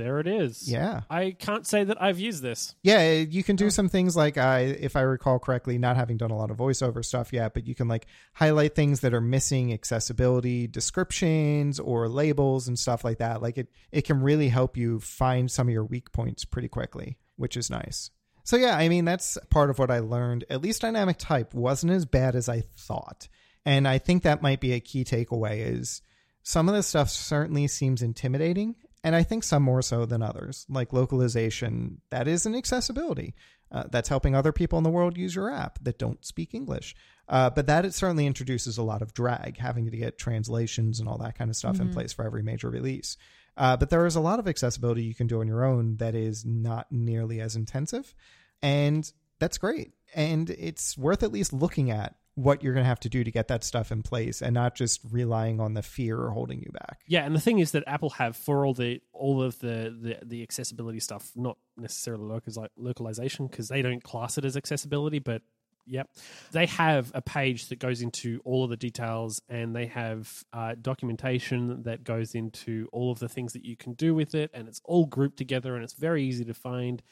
There 0.00 0.18
it 0.18 0.26
is. 0.26 0.66
Yeah. 0.66 1.02
I 1.10 1.32
can't 1.38 1.66
say 1.66 1.84
that 1.84 2.00
I've 2.00 2.18
used 2.18 2.42
this. 2.42 2.74
Yeah, 2.82 3.12
you 3.12 3.44
can 3.44 3.56
do 3.56 3.66
oh. 3.66 3.68
some 3.68 3.90
things 3.90 4.16
like 4.16 4.38
I, 4.38 4.60
if 4.60 4.96
I 4.96 5.02
recall 5.02 5.38
correctly, 5.38 5.76
not 5.76 5.96
having 5.96 6.16
done 6.16 6.30
a 6.30 6.36
lot 6.36 6.50
of 6.50 6.56
voiceover 6.56 7.04
stuff 7.04 7.34
yet, 7.34 7.52
but 7.52 7.66
you 7.66 7.74
can 7.74 7.86
like 7.86 8.06
highlight 8.32 8.74
things 8.74 9.00
that 9.00 9.12
are 9.12 9.20
missing 9.20 9.74
accessibility 9.74 10.66
descriptions 10.66 11.78
or 11.78 12.08
labels 12.08 12.66
and 12.66 12.78
stuff 12.78 13.04
like 13.04 13.18
that. 13.18 13.42
Like 13.42 13.58
it, 13.58 13.68
it 13.92 14.06
can 14.06 14.22
really 14.22 14.48
help 14.48 14.74
you 14.74 15.00
find 15.00 15.50
some 15.50 15.68
of 15.68 15.74
your 15.74 15.84
weak 15.84 16.12
points 16.12 16.46
pretty 16.46 16.68
quickly, 16.68 17.18
which 17.36 17.58
is 17.58 17.68
nice. 17.68 18.08
So 18.44 18.56
yeah, 18.56 18.74
I 18.74 18.88
mean 18.88 19.04
that's 19.04 19.36
part 19.50 19.68
of 19.68 19.78
what 19.78 19.90
I 19.90 19.98
learned. 19.98 20.46
At 20.48 20.62
least 20.62 20.80
dynamic 20.80 21.18
type 21.18 21.52
wasn't 21.52 21.92
as 21.92 22.06
bad 22.06 22.34
as 22.34 22.48
I 22.48 22.62
thought, 22.62 23.28
and 23.66 23.86
I 23.86 23.98
think 23.98 24.22
that 24.22 24.40
might 24.40 24.60
be 24.60 24.72
a 24.72 24.80
key 24.80 25.04
takeaway. 25.04 25.58
Is 25.58 26.00
some 26.42 26.70
of 26.70 26.74
this 26.74 26.86
stuff 26.86 27.10
certainly 27.10 27.68
seems 27.68 28.00
intimidating 28.00 28.76
and 29.02 29.16
I 29.16 29.22
think 29.22 29.44
some 29.44 29.62
more 29.62 29.82
so 29.82 30.04
than 30.06 30.22
others, 30.22 30.66
like 30.68 30.92
localization. 30.92 32.00
That 32.10 32.28
is 32.28 32.46
an 32.46 32.54
accessibility. 32.54 33.34
Uh, 33.72 33.84
that's 33.90 34.08
helping 34.08 34.34
other 34.34 34.52
people 34.52 34.78
in 34.78 34.84
the 34.84 34.90
world 34.90 35.16
use 35.16 35.34
your 35.34 35.48
app 35.48 35.78
that 35.82 35.98
don't 35.98 36.24
speak 36.24 36.54
English. 36.54 36.96
Uh, 37.28 37.48
but 37.48 37.68
that 37.68 37.84
it 37.84 37.94
certainly 37.94 38.26
introduces 38.26 38.78
a 38.78 38.82
lot 38.82 39.00
of 39.00 39.14
drag, 39.14 39.56
having 39.56 39.88
to 39.88 39.96
get 39.96 40.18
translations 40.18 40.98
and 40.98 41.08
all 41.08 41.18
that 41.18 41.38
kind 41.38 41.48
of 41.48 41.56
stuff 41.56 41.74
mm-hmm. 41.74 41.82
in 41.82 41.92
place 41.92 42.12
for 42.12 42.24
every 42.24 42.42
major 42.42 42.68
release. 42.68 43.16
Uh, 43.56 43.76
but 43.76 43.90
there 43.90 44.06
is 44.06 44.16
a 44.16 44.20
lot 44.20 44.40
of 44.40 44.48
accessibility 44.48 45.02
you 45.02 45.14
can 45.14 45.28
do 45.28 45.40
on 45.40 45.46
your 45.46 45.64
own 45.64 45.96
that 45.98 46.14
is 46.14 46.44
not 46.44 46.90
nearly 46.90 47.40
as 47.40 47.56
intensive, 47.56 48.14
and 48.62 49.12
that's 49.38 49.58
great. 49.58 49.92
And 50.14 50.50
it's 50.50 50.98
worth 50.98 51.22
at 51.22 51.32
least 51.32 51.52
looking 51.52 51.90
at 51.90 52.16
what 52.34 52.62
you're 52.62 52.72
going 52.72 52.84
to 52.84 52.88
have 52.88 53.00
to 53.00 53.08
do 53.08 53.24
to 53.24 53.30
get 53.30 53.48
that 53.48 53.64
stuff 53.64 53.90
in 53.92 54.02
place 54.02 54.40
and 54.40 54.54
not 54.54 54.74
just 54.74 55.00
relying 55.10 55.60
on 55.60 55.74
the 55.74 55.82
fear 55.82 56.30
holding 56.30 56.60
you 56.60 56.70
back. 56.72 57.00
Yeah, 57.06 57.24
and 57.24 57.34
the 57.34 57.40
thing 57.40 57.58
is 57.58 57.72
that 57.72 57.84
Apple 57.86 58.10
have 58.10 58.36
for 58.36 58.64
all 58.64 58.74
the 58.74 59.00
all 59.12 59.42
of 59.42 59.58
the 59.58 59.94
the, 60.00 60.18
the 60.24 60.42
accessibility 60.42 61.00
stuff, 61.00 61.30
not 61.34 61.58
necessarily 61.76 62.40
localization 62.76 63.46
because 63.46 63.68
they 63.68 63.82
don't 63.82 64.02
class 64.02 64.38
it 64.38 64.44
as 64.44 64.56
accessibility, 64.56 65.18
but 65.18 65.42
yep, 65.86 66.08
they 66.52 66.66
have 66.66 67.10
a 67.14 67.20
page 67.20 67.68
that 67.68 67.78
goes 67.78 68.00
into 68.00 68.40
all 68.44 68.64
of 68.64 68.70
the 68.70 68.76
details, 68.76 69.42
and 69.48 69.74
they 69.74 69.86
have 69.86 70.44
uh, 70.52 70.74
documentation 70.80 71.82
that 71.82 72.04
goes 72.04 72.34
into 72.34 72.88
all 72.92 73.10
of 73.10 73.18
the 73.18 73.28
things 73.28 73.52
that 73.52 73.64
you 73.64 73.76
can 73.76 73.94
do 73.94 74.14
with 74.14 74.34
it, 74.34 74.50
and 74.54 74.68
it's 74.68 74.80
all 74.84 75.06
grouped 75.06 75.36
together, 75.36 75.74
and 75.74 75.84
it's 75.84 75.94
very 75.94 76.24
easy 76.24 76.44
to 76.44 76.54
find. 76.54 77.02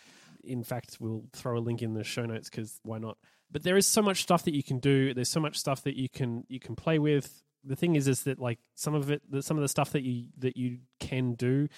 In 0.45 0.63
fact, 0.63 0.99
we'll 1.01 1.25
throw 1.33 1.59
a 1.59 1.61
link 1.61 1.83
in 1.83 1.95
the 1.95 2.05
show 2.05 2.25
notes 2.25 2.49
because 2.49 2.81
why 2.83 2.99
not? 2.99 3.19
But 3.51 3.63
there 3.63 3.77
is 3.77 3.87
so 3.87 4.03
much 4.03 4.23
stuff 4.23 4.45
that 4.45 4.55
you 4.55 4.63
can 4.63 4.79
do. 4.79 5.15
There's 5.15 5.31
so 5.31 5.41
much 5.41 5.59
stuff 5.59 5.83
that 5.85 5.97
you 5.97 6.09
can 6.09 6.45
you 6.49 6.61
can 6.61 6.77
play 6.77 6.99
with. 6.99 7.43
The 7.65 7.77
thing 7.77 7.97
is, 7.97 8.09
is 8.09 8.23
that 8.25 8.39
like 8.39 8.59
some 8.75 8.95
of 8.95 9.11
it, 9.11 9.23
some 9.41 9.57
of 9.57 9.63
the 9.63 9.69
stuff 9.69 9.93
that 9.93 10.03
you 10.03 10.29
that 10.39 10.57
you 10.57 10.79
can 11.01 11.35
do, 11.35 11.69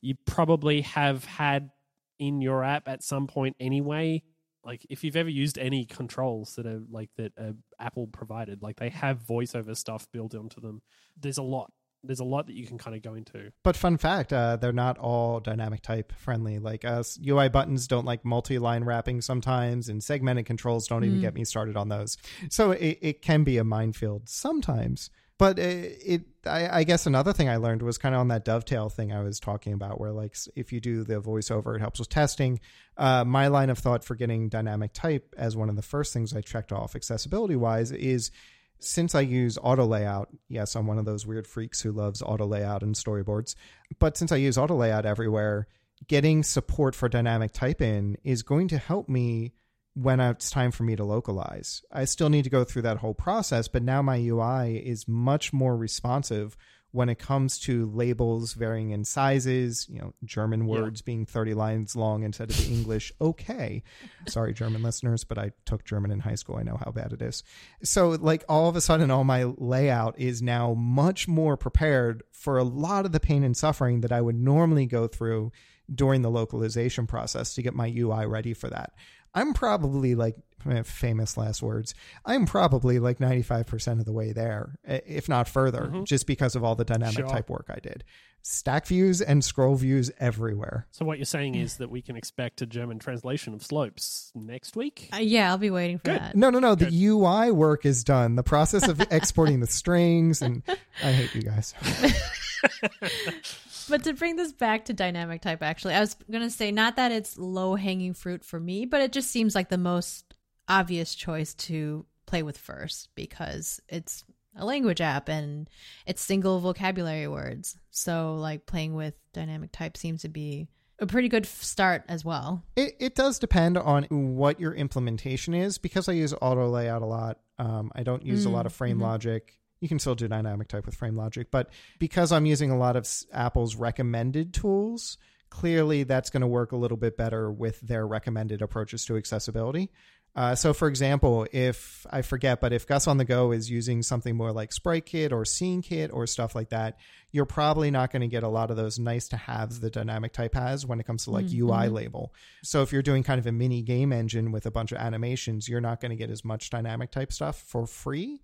you 0.00 0.14
probably 0.26 0.82
have 0.82 1.24
had 1.24 1.70
in 2.18 2.40
your 2.40 2.64
app 2.64 2.88
at 2.88 3.02
some 3.02 3.26
point 3.26 3.56
anyway. 3.60 4.22
Like 4.64 4.84
if 4.90 5.04
you've 5.04 5.16
ever 5.16 5.28
used 5.28 5.58
any 5.58 5.84
controls 5.84 6.54
that 6.56 6.66
are 6.66 6.82
like 6.90 7.10
that 7.16 7.32
uh, 7.38 7.52
Apple 7.78 8.08
provided, 8.08 8.62
like 8.62 8.76
they 8.76 8.88
have 8.88 9.20
voiceover 9.22 9.76
stuff 9.76 10.06
built 10.12 10.34
into 10.34 10.60
them. 10.60 10.82
There's 11.16 11.38
a 11.38 11.42
lot 11.42 11.70
there's 12.06 12.20
a 12.20 12.24
lot 12.24 12.46
that 12.46 12.54
you 12.54 12.66
can 12.66 12.78
kind 12.78 12.96
of 12.96 13.02
go 13.02 13.14
into. 13.14 13.52
But 13.62 13.76
fun 13.76 13.96
fact, 13.96 14.32
uh, 14.32 14.56
they're 14.56 14.72
not 14.72 14.98
all 14.98 15.40
dynamic 15.40 15.82
type 15.82 16.12
friendly. 16.16 16.58
Like 16.58 16.84
us, 16.84 17.18
UI 17.26 17.48
buttons 17.48 17.86
don't 17.86 18.04
like 18.04 18.24
multi-line 18.24 18.84
wrapping 18.84 19.20
sometimes, 19.20 19.88
and 19.88 20.02
segmented 20.02 20.46
controls 20.46 20.86
don't 20.86 21.02
mm. 21.02 21.06
even 21.06 21.20
get 21.20 21.34
me 21.34 21.44
started 21.44 21.76
on 21.76 21.88
those. 21.88 22.16
So 22.50 22.72
it, 22.72 22.98
it 23.00 23.22
can 23.22 23.44
be 23.44 23.58
a 23.58 23.64
minefield 23.64 24.28
sometimes. 24.28 25.10
But 25.38 25.58
it, 25.58 25.98
it 26.04 26.22
I, 26.46 26.78
I, 26.78 26.84
guess 26.84 27.06
another 27.06 27.34
thing 27.34 27.48
I 27.50 27.56
learned 27.56 27.82
was 27.82 27.98
kind 27.98 28.14
of 28.14 28.22
on 28.22 28.28
that 28.28 28.46
dovetail 28.46 28.88
thing 28.88 29.12
I 29.12 29.20
was 29.20 29.38
talking 29.38 29.74
about, 29.74 30.00
where 30.00 30.12
like 30.12 30.34
if 30.54 30.72
you 30.72 30.80
do 30.80 31.04
the 31.04 31.20
voiceover, 31.20 31.76
it 31.76 31.80
helps 31.80 31.98
with 31.98 32.08
testing. 32.08 32.58
Uh, 32.96 33.22
my 33.24 33.48
line 33.48 33.68
of 33.68 33.78
thought 33.78 34.02
for 34.02 34.14
getting 34.14 34.48
dynamic 34.48 34.94
type 34.94 35.34
as 35.36 35.54
one 35.54 35.68
of 35.68 35.76
the 35.76 35.82
first 35.82 36.14
things 36.14 36.34
I 36.34 36.40
checked 36.40 36.72
off 36.72 36.96
accessibility 36.96 37.56
wise 37.56 37.92
is 37.92 38.30
since 38.78 39.14
I 39.14 39.20
use 39.20 39.58
auto 39.62 39.84
layout, 39.84 40.28
yes, 40.48 40.74
I'm 40.74 40.86
one 40.86 40.98
of 40.98 41.04
those 41.04 41.26
weird 41.26 41.46
freaks 41.46 41.80
who 41.80 41.92
loves 41.92 42.22
auto 42.22 42.46
layout 42.46 42.82
and 42.82 42.94
storyboards. 42.94 43.54
But 43.98 44.16
since 44.16 44.32
I 44.32 44.36
use 44.36 44.58
auto 44.58 44.76
layout 44.76 45.06
everywhere, 45.06 45.66
getting 46.08 46.42
support 46.42 46.94
for 46.94 47.08
dynamic 47.08 47.52
type 47.52 47.80
in 47.80 48.16
is 48.22 48.42
going 48.42 48.68
to 48.68 48.78
help 48.78 49.08
me 49.08 49.52
when 49.94 50.20
it's 50.20 50.50
time 50.50 50.70
for 50.70 50.82
me 50.82 50.94
to 50.94 51.04
localize. 51.04 51.82
I 51.90 52.04
still 52.04 52.28
need 52.28 52.44
to 52.44 52.50
go 52.50 52.64
through 52.64 52.82
that 52.82 52.98
whole 52.98 53.14
process, 53.14 53.66
but 53.66 53.82
now 53.82 54.02
my 54.02 54.16
UI 54.18 54.76
is 54.76 55.08
much 55.08 55.54
more 55.54 55.74
responsive 55.74 56.56
when 56.96 57.10
it 57.10 57.18
comes 57.18 57.58
to 57.58 57.90
labels 57.90 58.54
varying 58.54 58.90
in 58.90 59.04
sizes, 59.04 59.86
you 59.90 59.98
know, 59.98 60.14
German 60.24 60.66
words 60.66 61.02
yeah. 61.02 61.04
being 61.04 61.26
30 61.26 61.52
lines 61.52 61.94
long 61.94 62.22
instead 62.22 62.48
of 62.48 62.56
the 62.56 62.72
English 62.72 63.12
okay. 63.20 63.82
Sorry, 64.26 64.54
German 64.54 64.82
listeners, 64.82 65.22
but 65.22 65.36
I 65.36 65.50
took 65.66 65.84
German 65.84 66.10
in 66.10 66.20
high 66.20 66.36
school. 66.36 66.56
I 66.56 66.62
know 66.62 66.80
how 66.82 66.90
bad 66.90 67.12
it 67.12 67.20
is. 67.20 67.44
So, 67.82 68.08
like, 68.08 68.44
all 68.48 68.70
of 68.70 68.76
a 68.76 68.80
sudden, 68.80 69.10
all 69.10 69.24
my 69.24 69.44
layout 69.44 70.18
is 70.18 70.40
now 70.40 70.72
much 70.72 71.28
more 71.28 71.58
prepared 71.58 72.22
for 72.32 72.56
a 72.56 72.64
lot 72.64 73.04
of 73.04 73.12
the 73.12 73.20
pain 73.20 73.44
and 73.44 73.54
suffering 73.54 74.00
that 74.00 74.10
I 74.10 74.22
would 74.22 74.36
normally 74.36 74.86
go 74.86 75.06
through 75.06 75.52
during 75.94 76.22
the 76.22 76.30
localization 76.30 77.06
process 77.06 77.54
to 77.54 77.62
get 77.62 77.74
my 77.74 77.92
UI 77.94 78.24
ready 78.24 78.54
for 78.54 78.70
that. 78.70 78.94
I'm 79.36 79.52
probably 79.52 80.14
like 80.14 80.36
eh, 80.68 80.82
famous 80.82 81.36
last 81.36 81.62
words. 81.62 81.94
I'm 82.24 82.46
probably 82.46 82.98
like 82.98 83.18
95% 83.18 84.00
of 84.00 84.06
the 84.06 84.12
way 84.12 84.32
there, 84.32 84.78
if 84.84 85.28
not 85.28 85.46
further, 85.46 85.82
mm-hmm. 85.82 86.04
just 86.04 86.26
because 86.26 86.56
of 86.56 86.64
all 86.64 86.74
the 86.74 86.84
dynamic 86.84 87.18
sure. 87.18 87.28
type 87.28 87.50
work 87.50 87.66
I 87.68 87.78
did. 87.78 88.02
Stack 88.40 88.86
views 88.86 89.20
and 89.20 89.44
scroll 89.44 89.74
views 89.74 90.10
everywhere. 90.20 90.86
So 90.92 91.04
what 91.04 91.18
you're 91.18 91.24
saying 91.24 91.56
is 91.56 91.78
that 91.78 91.90
we 91.90 92.00
can 92.00 92.16
expect 92.16 92.62
a 92.62 92.66
German 92.66 92.98
translation 92.98 93.54
of 93.54 93.62
slopes 93.62 94.30
next 94.36 94.76
week? 94.76 95.10
Uh, 95.12 95.16
yeah, 95.16 95.50
I'll 95.50 95.58
be 95.58 95.70
waiting 95.70 95.98
for 95.98 96.12
Good. 96.12 96.20
that. 96.20 96.36
No, 96.36 96.50
no, 96.50 96.60
no. 96.60 96.76
Good. 96.76 96.92
The 96.92 97.06
UI 97.06 97.50
work 97.50 97.84
is 97.84 98.04
done. 98.04 98.36
The 98.36 98.44
process 98.44 98.88
of 98.88 99.00
exporting 99.10 99.60
the 99.60 99.66
strings 99.66 100.42
and 100.42 100.62
I 101.02 101.12
hate 101.12 101.34
you 101.34 101.42
guys. 101.42 101.74
but 103.88 104.04
to 104.04 104.12
bring 104.12 104.36
this 104.36 104.52
back 104.52 104.86
to 104.86 104.92
dynamic 104.92 105.42
type, 105.42 105.62
actually, 105.62 105.94
I 105.94 106.00
was 106.00 106.14
going 106.30 106.44
to 106.44 106.50
say 106.50 106.72
not 106.72 106.96
that 106.96 107.12
it's 107.12 107.36
low 107.38 107.74
hanging 107.74 108.14
fruit 108.14 108.44
for 108.44 108.58
me, 108.58 108.86
but 108.86 109.00
it 109.00 109.12
just 109.12 109.30
seems 109.30 109.54
like 109.54 109.68
the 109.68 109.78
most 109.78 110.34
obvious 110.68 111.14
choice 111.14 111.54
to 111.54 112.06
play 112.26 112.42
with 112.42 112.58
first 112.58 113.08
because 113.14 113.80
it's 113.88 114.24
a 114.56 114.64
language 114.64 115.00
app 115.00 115.28
and 115.28 115.68
it's 116.06 116.22
single 116.22 116.60
vocabulary 116.60 117.28
words. 117.28 117.76
So, 117.90 118.34
like, 118.36 118.66
playing 118.66 118.94
with 118.94 119.14
dynamic 119.32 119.72
type 119.72 119.96
seems 119.96 120.22
to 120.22 120.28
be 120.28 120.68
a 120.98 121.06
pretty 121.06 121.28
good 121.28 121.46
start 121.46 122.04
as 122.08 122.24
well. 122.24 122.64
It, 122.74 122.96
it 122.98 123.14
does 123.14 123.38
depend 123.38 123.76
on 123.76 124.04
what 124.04 124.58
your 124.58 124.74
implementation 124.74 125.54
is. 125.54 125.78
Because 125.78 126.08
I 126.08 126.12
use 126.12 126.34
auto 126.40 126.68
layout 126.68 127.02
a 127.02 127.06
lot, 127.06 127.38
um, 127.58 127.92
I 127.94 128.02
don't 128.02 128.24
use 128.24 128.44
mm, 128.44 128.48
a 128.48 128.50
lot 128.50 128.66
of 128.66 128.72
frame 128.72 128.96
mm-hmm. 128.96 129.04
logic 129.04 129.58
you 129.86 129.88
can 129.88 130.00
still 130.00 130.16
do 130.16 130.26
dynamic 130.26 130.66
type 130.66 130.84
with 130.84 130.96
frame 130.96 131.16
logic 131.16 131.48
but 131.52 131.70
because 132.00 132.32
i'm 132.32 132.44
using 132.44 132.72
a 132.72 132.76
lot 132.76 132.96
of 132.96 133.08
apple's 133.32 133.76
recommended 133.76 134.52
tools 134.52 135.16
clearly 135.50 136.02
that's 136.02 136.30
going 136.30 136.40
to 136.40 136.46
work 136.46 136.72
a 136.72 136.76
little 136.76 136.96
bit 136.96 137.16
better 137.16 137.50
with 137.50 137.80
their 137.80 138.06
recommended 138.06 138.62
approaches 138.62 139.04
to 139.06 139.16
accessibility. 139.16 139.90
Uh, 140.34 140.54
so 140.54 140.74
for 140.74 140.86
example 140.86 141.46
if 141.50 142.06
i 142.10 142.20
forget 142.20 142.60
but 142.60 142.70
if 142.70 142.86
gus 142.86 143.06
on 143.06 143.16
the 143.16 143.24
go 143.24 143.52
is 143.52 143.70
using 143.70 144.02
something 144.02 144.36
more 144.36 144.52
like 144.52 144.68
SpriteKit 144.68 145.32
or 145.32 145.44
SceneKit 145.44 146.12
or 146.12 146.26
stuff 146.26 146.54
like 146.54 146.68
that 146.68 146.98
you're 147.32 147.46
probably 147.46 147.90
not 147.90 148.12
going 148.12 148.20
to 148.20 148.28
get 148.28 148.42
a 148.42 148.48
lot 148.48 148.70
of 148.70 148.76
those 148.76 148.98
nice 148.98 149.28
to 149.28 149.36
haves 149.38 149.80
the 149.80 149.88
dynamic 149.88 150.34
type 150.34 150.52
has 150.52 150.84
when 150.84 151.00
it 151.00 151.06
comes 151.06 151.24
to 151.24 151.30
like 151.30 151.46
mm-hmm. 151.46 151.70
ui 151.70 151.88
label. 151.88 152.34
So 152.62 152.82
if 152.82 152.92
you're 152.92 153.00
doing 153.00 153.22
kind 153.22 153.38
of 153.38 153.46
a 153.46 153.52
mini 153.52 153.80
game 153.80 154.12
engine 154.12 154.52
with 154.52 154.66
a 154.66 154.70
bunch 154.70 154.92
of 154.92 154.98
animations 154.98 155.70
you're 155.70 155.80
not 155.80 156.02
going 156.02 156.10
to 156.10 156.16
get 156.16 156.28
as 156.28 156.44
much 156.44 156.68
dynamic 156.68 157.10
type 157.10 157.32
stuff 157.32 157.58
for 157.58 157.86
free 157.86 158.42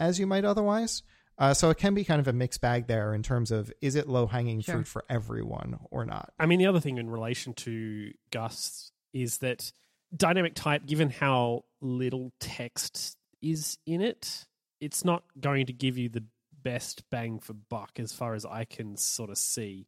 as 0.00 0.18
you 0.18 0.26
might 0.26 0.44
otherwise. 0.44 1.02
Uh, 1.38 1.54
so 1.54 1.70
it 1.70 1.78
can 1.78 1.94
be 1.94 2.04
kind 2.04 2.20
of 2.20 2.28
a 2.28 2.32
mixed 2.32 2.60
bag 2.60 2.86
there 2.86 3.14
in 3.14 3.22
terms 3.22 3.50
of 3.50 3.72
is 3.80 3.94
it 3.94 4.08
low 4.08 4.26
hanging 4.26 4.60
sure. 4.60 4.74
fruit 4.74 4.86
for 4.86 5.04
everyone 5.08 5.78
or 5.90 6.04
not. 6.04 6.32
I 6.38 6.46
mean, 6.46 6.58
the 6.58 6.66
other 6.66 6.80
thing 6.80 6.98
in 6.98 7.08
relation 7.08 7.54
to 7.54 8.10
Gus 8.30 8.92
is 9.14 9.38
that 9.38 9.72
dynamic 10.14 10.54
type, 10.54 10.84
given 10.84 11.08
how 11.08 11.64
little 11.80 12.32
text 12.40 13.16
is 13.40 13.78
in 13.86 14.02
it, 14.02 14.46
it's 14.80 15.04
not 15.04 15.22
going 15.38 15.66
to 15.66 15.72
give 15.72 15.96
you 15.96 16.08
the 16.10 16.24
best 16.62 17.08
bang 17.10 17.38
for 17.38 17.54
buck 17.54 17.98
as 17.98 18.12
far 18.12 18.34
as 18.34 18.44
I 18.44 18.64
can 18.64 18.96
sort 18.96 19.30
of 19.30 19.38
see. 19.38 19.86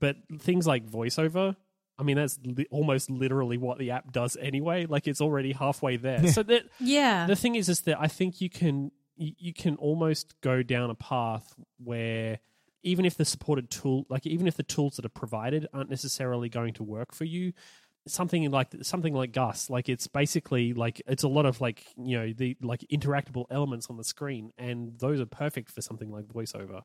But 0.00 0.16
things 0.38 0.66
like 0.66 0.86
voiceover, 0.86 1.56
I 1.98 2.02
mean, 2.02 2.16
that's 2.16 2.38
li- 2.42 2.68
almost 2.70 3.10
literally 3.10 3.58
what 3.58 3.78
the 3.78 3.90
app 3.90 4.12
does 4.12 4.36
anyway. 4.40 4.86
Like 4.86 5.06
it's 5.06 5.20
already 5.20 5.52
halfway 5.52 5.96
there. 5.96 6.26
so 6.32 6.42
that 6.42 6.64
yeah, 6.80 7.26
the 7.26 7.36
thing 7.36 7.54
is, 7.54 7.68
is 7.68 7.82
that 7.82 7.98
I 8.00 8.08
think 8.08 8.40
you 8.40 8.50
can 8.50 8.92
you, 9.16 9.32
you 9.38 9.52
can 9.52 9.76
almost 9.76 10.40
go 10.40 10.62
down 10.62 10.90
a 10.90 10.94
path 10.94 11.54
where 11.82 12.38
even 12.82 13.04
if 13.04 13.16
the 13.16 13.24
supported 13.24 13.70
tool, 13.70 14.06
like 14.08 14.26
even 14.26 14.46
if 14.46 14.56
the 14.56 14.62
tools 14.62 14.96
that 14.96 15.04
are 15.04 15.08
provided 15.10 15.66
aren't 15.72 15.90
necessarily 15.90 16.48
going 16.48 16.74
to 16.74 16.82
work 16.84 17.12
for 17.14 17.24
you, 17.24 17.52
something 18.06 18.48
like 18.50 18.68
something 18.82 19.14
like 19.14 19.32
Gus. 19.32 19.68
Like 19.70 19.88
it's 19.88 20.06
basically 20.06 20.72
like 20.72 21.02
it's 21.06 21.24
a 21.24 21.28
lot 21.28 21.46
of 21.46 21.60
like 21.60 21.86
you 21.96 22.16
know 22.18 22.32
the 22.32 22.56
like 22.62 22.84
interactable 22.92 23.46
elements 23.50 23.88
on 23.90 23.96
the 23.96 24.04
screen, 24.04 24.52
and 24.58 24.98
those 24.98 25.20
are 25.20 25.26
perfect 25.26 25.70
for 25.70 25.82
something 25.82 26.10
like 26.10 26.26
voiceover. 26.26 26.82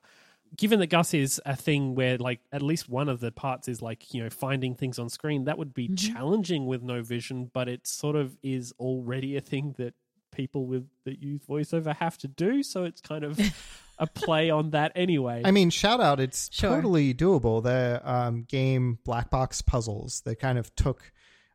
Given 0.58 0.80
that 0.80 0.88
Gus 0.88 1.14
is 1.14 1.40
a 1.46 1.56
thing 1.56 1.96
where 1.96 2.18
like 2.18 2.42
at 2.52 2.62
least 2.62 2.90
one 2.90 3.08
of 3.08 3.20
the 3.22 3.32
parts 3.32 3.68
is 3.68 3.82
like 3.82 4.14
you 4.14 4.24
know 4.24 4.30
finding 4.30 4.76
things 4.76 4.98
on 5.00 5.10
screen, 5.10 5.46
that 5.46 5.58
would 5.58 5.74
be 5.74 5.90
Mhm. 5.90 5.98
challenging 5.98 6.66
with 6.66 6.82
no 6.82 7.04
vision, 7.04 7.52
but 7.54 7.70
it 7.70 7.86
sort 7.88 8.16
of 8.16 8.38
is 8.42 8.74
already 8.80 9.38
a 9.38 9.42
thing 9.42 9.76
that 9.78 9.94
people 10.32 10.66
with 10.66 10.88
that 11.06 11.22
use 11.22 11.42
voiceover 11.48 11.96
have 11.98 12.18
to 12.20 12.28
do. 12.28 12.64
So 12.64 12.84
it's 12.84 13.02
kind 13.02 13.24
of 13.24 13.40
a 14.00 14.08
play 14.08 14.50
on 14.50 14.72
that 14.72 14.92
anyway. 14.96 15.42
I 15.46 15.52
mean, 15.52 15.70
shout 15.70 16.02
out, 16.02 16.20
it's 16.20 16.50
Sure. 16.52 16.70
totally 16.72 17.14
doable. 17.14 17.62
The 17.62 18.02
um, 18.04 18.44
game 18.44 19.00
Black 19.06 19.30
Box 19.30 19.62
Puzzles 19.62 20.22
that 20.22 20.40
kind 20.40 20.58
of 20.58 20.74
took 20.76 21.12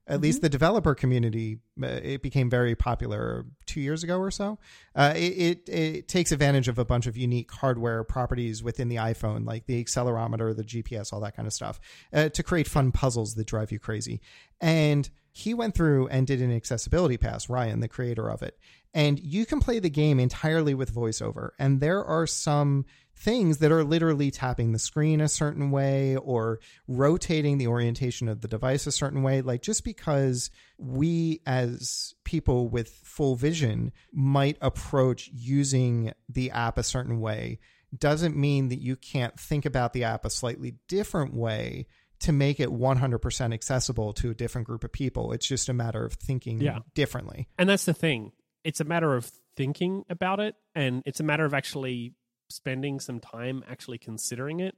at 0.08 0.20
least 0.20 0.40
the 0.40 0.48
developer 0.48 0.94
community. 0.94 1.58
uh, 1.82 1.86
It 1.86 2.22
became 2.22 2.48
very 2.48 2.74
popular 2.74 3.44
two 3.66 3.80
years 3.80 4.04
ago 4.04 4.18
or 4.18 4.30
so. 4.30 4.58
Uh, 4.94 5.12
it, 5.16 5.18
it 5.20 5.68
it 5.68 6.08
takes 6.08 6.32
advantage 6.32 6.68
of 6.68 6.78
a 6.78 6.84
bunch 6.84 7.06
of 7.06 7.16
unique 7.16 7.50
hardware 7.50 8.04
properties 8.04 8.62
within 8.62 8.88
the 8.88 8.96
iPhone, 8.96 9.44
like 9.46 9.66
the 9.66 9.82
accelerometer, 9.82 10.54
the 10.56 10.64
GPS, 10.64 11.12
all 11.12 11.20
that 11.20 11.36
kind 11.36 11.46
of 11.46 11.52
stuff, 11.52 11.80
uh, 12.12 12.28
to 12.30 12.42
create 12.42 12.68
fun 12.68 12.92
puzzles 12.92 13.34
that 13.34 13.46
drive 13.46 13.72
you 13.72 13.78
crazy. 13.78 14.20
And 14.60 15.08
he 15.32 15.52
went 15.52 15.74
through 15.74 16.08
and 16.08 16.26
did 16.26 16.40
an 16.40 16.54
accessibility 16.54 17.18
pass, 17.18 17.48
Ryan, 17.50 17.80
the 17.80 17.88
creator 17.88 18.30
of 18.30 18.42
it. 18.42 18.58
And 18.94 19.20
you 19.20 19.44
can 19.44 19.60
play 19.60 19.78
the 19.78 19.90
game 19.90 20.18
entirely 20.18 20.72
with 20.72 20.94
voiceover. 20.94 21.50
And 21.58 21.80
there 21.80 22.02
are 22.02 22.26
some 22.26 22.86
things 23.18 23.58
that 23.58 23.72
are 23.72 23.82
literally 23.82 24.30
tapping 24.30 24.72
the 24.72 24.78
screen 24.78 25.20
a 25.20 25.28
certain 25.28 25.70
way 25.70 26.16
or 26.16 26.60
rotating 26.86 27.56
the 27.58 27.66
orientation 27.66 28.28
of 28.28 28.42
the 28.42 28.48
device 28.48 28.86
a 28.86 28.92
certain 28.92 29.22
way. 29.22 29.40
Like 29.40 29.62
just 29.62 29.84
because 29.84 30.50
we 30.78 31.40
as 31.46 32.14
people 32.24 32.68
with 32.68 32.88
full 32.90 33.34
vision 33.34 33.90
might 34.12 34.58
approach 34.60 35.30
using 35.32 36.12
the 36.28 36.50
app 36.50 36.76
a 36.76 36.82
certain 36.82 37.18
way 37.20 37.58
doesn't 37.96 38.36
mean 38.36 38.68
that 38.68 38.80
you 38.80 38.96
can't 38.96 39.40
think 39.40 39.64
about 39.64 39.92
the 39.94 40.04
app 40.04 40.24
a 40.26 40.30
slightly 40.30 40.74
different 40.86 41.32
way 41.32 41.86
to 42.18 42.32
make 42.32 42.60
it 42.60 42.68
100% 42.70 43.54
accessible 43.54 44.12
to 44.14 44.30
a 44.30 44.34
different 44.34 44.66
group 44.66 44.84
of 44.84 44.92
people. 44.92 45.32
It's 45.32 45.46
just 45.46 45.68
a 45.68 45.74
matter 45.74 46.04
of 46.04 46.14
thinking 46.14 46.60
Yeah. 46.60 46.80
differently. 46.94 47.48
And 47.58 47.68
that's 47.68 47.84
the 47.84 47.94
thing. 47.94 48.32
It's 48.64 48.80
a 48.80 48.84
matter 48.84 49.14
of 49.14 49.30
thinking 49.56 50.04
about 50.10 50.40
it, 50.40 50.54
and 50.74 51.02
it's 51.06 51.20
a 51.20 51.22
matter 51.22 51.44
of 51.44 51.54
actually 51.54 52.14
spending 52.48 53.00
some 53.00 53.20
time 53.20 53.64
actually 53.68 53.98
considering 53.98 54.60
it. 54.60 54.76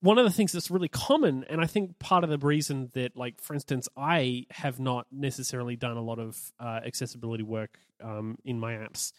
One 0.00 0.16
of 0.16 0.24
the 0.24 0.30
things 0.30 0.52
that's 0.52 0.70
really 0.70 0.88
common, 0.88 1.44
and 1.50 1.60
I 1.60 1.66
think 1.66 1.98
part 1.98 2.22
of 2.22 2.30
the 2.30 2.38
reason 2.38 2.90
that, 2.94 3.16
like, 3.16 3.40
for 3.40 3.54
instance, 3.54 3.88
I 3.96 4.46
have 4.50 4.78
not 4.78 5.06
necessarily 5.10 5.74
done 5.74 5.96
a 5.96 6.02
lot 6.02 6.20
of 6.20 6.52
uh, 6.60 6.80
accessibility 6.86 7.42
work 7.42 7.78
um, 8.00 8.38
in 8.44 8.60
my 8.60 8.74
apps, 8.74 9.12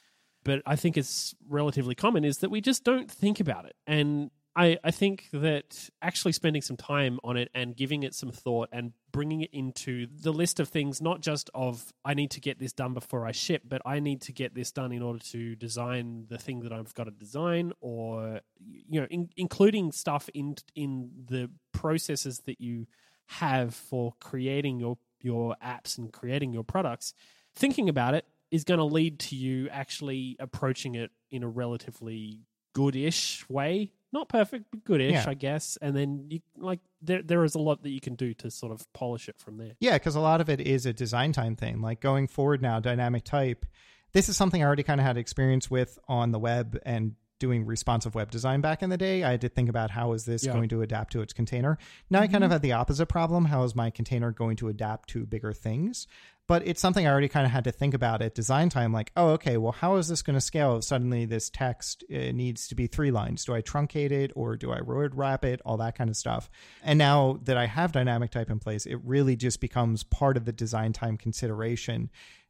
but 0.45 0.62
I 0.65 0.78
think 0.78 0.95
it's 0.95 1.36
relatively 1.49 1.95
common, 1.95 2.23
is 2.23 2.38
that 2.38 2.49
we 2.49 2.62
just 2.62 2.86
don't 2.86 3.12
think 3.12 3.41
about 3.41 3.65
it. 3.65 3.75
And 3.88 4.32
I, 4.60 4.78
I 4.84 4.91
think 4.91 5.30
that 5.32 5.89
actually 6.02 6.34
spending 6.34 6.62
some 6.62 6.76
time 6.76 7.17
on 7.24 7.38
it 7.38 7.50
and 7.56 7.78
giving 7.78 8.04
it 8.04 8.13
some 8.13 8.30
thought 8.30 8.67
and 8.74 8.91
bringing 9.10 9.39
it 9.39 9.52
into 9.54 10.08
the 10.22 10.34
list 10.34 10.60
of 10.60 10.67
things, 10.67 11.02
not 11.02 11.22
just 11.22 11.50
of 11.56 11.93
I 12.04 12.13
need 12.13 12.32
to 12.32 12.41
get 12.41 12.60
this 12.60 12.74
done 12.74 12.93
before 12.93 13.26
I 13.26 13.32
ship, 13.32 13.63
but 13.65 13.82
I 13.86 14.02
need 14.02 14.19
to 14.24 14.34
get 14.34 14.54
this 14.54 14.74
done 14.74 14.91
in 14.91 15.02
order 15.02 15.19
to 15.32 15.56
design 15.56 16.26
the 16.28 16.38
thing 16.38 16.60
that 16.63 16.74
I've 16.74 16.93
got 16.93 17.06
to 17.06 17.12
design, 17.12 17.72
or 17.80 18.41
you 18.60 19.00
know, 19.00 19.08
in, 19.10 19.30
including 19.38 19.93
stuff 19.93 20.30
in 20.34 20.56
in 20.76 21.10
the 21.30 21.50
processes 21.72 22.39
that 22.39 22.60
you 22.60 22.86
have 23.28 23.74
for 23.74 24.15
creating 24.19 24.78
your 24.78 24.98
your 25.22 25.56
apps 25.65 25.98
and 25.98 26.12
creating 26.12 26.52
your 26.52 26.65
products. 26.65 27.13
Thinking 27.56 27.88
about 27.88 28.13
it 28.13 28.26
is 28.52 28.65
going 28.65 28.80
to 28.80 28.84
lead 28.84 29.19
to 29.19 29.38
you 29.38 29.69
actually 29.69 30.36
approaching 30.38 30.95
it 30.95 31.12
in 31.32 31.43
a 31.43 31.48
relatively 31.48 32.41
goodish 32.74 33.48
way 33.48 33.93
not 34.12 34.28
perfect 34.30 34.65
but 34.72 34.84
goodish 34.84 35.12
Yeah. 35.13 35.26
i 35.28 35.34
guess 35.34 35.78
and 35.82 35.95
then 35.95 36.26
you 36.30 36.39
like 36.58 36.80
there 37.02 37.22
there 37.22 37.43
is 37.43 37.56
a 37.56 37.60
lot 37.60 37.84
that 37.84 37.89
you 37.91 38.02
can 38.02 38.15
do 38.15 38.34
to 38.36 38.50
sort 38.52 38.72
of 38.72 38.91
polish 38.93 39.30
it 39.30 39.38
from 39.39 39.58
there 39.58 39.74
Yeah, 39.80 39.93
because 39.93 40.15
a 40.15 40.19
lot 40.19 40.41
of 40.41 40.50
it 40.50 40.60
is 40.60 40.86
a 40.86 40.93
design 40.93 41.32
time 41.32 41.56
thing. 41.56 41.82
Like 41.82 42.02
going 42.02 42.28
forward 42.28 42.62
now, 42.62 42.80
dynamic 42.80 43.24
type. 43.24 43.65
This 44.12 44.28
is 44.28 44.36
something 44.36 44.62
I 44.62 44.65
already 44.65 44.84
kind 44.84 45.00
of 45.00 45.06
had 45.06 45.17
experience 45.17 45.69
with 45.72 45.98
on 46.08 46.32
the 46.32 46.39
web 46.39 46.78
and 46.86 47.15
doing 47.39 47.65
responsive 47.65 48.15
web 48.15 48.30
design 48.32 48.62
back 48.62 48.84
in 48.84 48.89
the 48.89 48.97
day. 48.97 49.23
I 49.23 49.32
had 49.32 49.41
to 49.41 49.49
think 49.49 49.69
about 49.69 49.91
how 49.91 50.13
is 50.13 50.25
this 50.25 50.45
Yeah. 50.45 50.54
going 50.54 50.69
to 50.69 50.82
adapt 50.82 51.13
to 51.13 51.21
its 51.21 51.34
container. 51.34 51.78
Now 52.10 52.19
I 52.21 52.28
kind 52.28 52.43
of 52.43 52.52
had 52.52 52.62
the 52.62 52.73
opposite 52.73 53.08
problem. 53.08 53.45
How 53.45 53.63
is 53.63 53.75
my 53.75 53.89
container 53.89 54.32
going 54.32 54.58
to 54.58 54.67
adapt 54.67 55.10
to 55.10 55.25
bigger 55.25 55.54
things? 55.54 56.06
But 56.47 56.65
it's 56.65 56.82
something 56.82 57.06
I 57.06 57.12
already 57.12 57.28
kind 57.28 57.45
of 57.45 57.52
had 57.52 57.65
to 57.65 57.71
think 57.71 57.93
about 57.93 58.23
at 58.23 58.34
design 58.34 58.69
time. 58.69 58.91
Like, 58.91 59.12
oh, 59.15 59.30
okay, 59.34 59.58
well, 59.58 59.71
how 59.71 59.97
is 59.97 60.08
this 60.08 60.23
going 60.23 60.34
to 60.34 60.41
scale 60.41 60.78
if 60.78 60.84
suddenly 60.84 61.25
this 61.25 61.47
text 61.52 62.04
uh, 62.12 62.17
needs 62.32 62.67
to 62.69 62.75
be 62.75 62.88
three 62.88 63.12
lines? 63.12 63.45
Do 63.45 63.54
I 63.54 63.62
truncate 63.62 64.10
it 64.10 64.32
or 64.36 64.56
do 64.58 64.71
I 64.71 64.82
word 64.82 65.13
wrap 65.13 65.45
it? 65.45 65.62
All 65.63 65.78
that 65.78 65.95
kind 65.95 66.10
of 66.10 66.17
stuff. 66.17 66.49
And 66.84 66.97
now 66.97 67.39
that 67.43 67.56
I 67.56 67.67
have 67.67 67.91
dynamic 67.91 68.32
type 68.32 68.49
in 68.49 68.58
place, 68.58 68.88
it 68.88 68.97
really 69.04 69.36
just 69.36 69.62
becomes 69.62 70.02
part 70.04 70.38
of 70.38 70.45
the 70.45 70.52
design 70.52 70.91
time 70.91 71.17
consideration. 71.17 72.10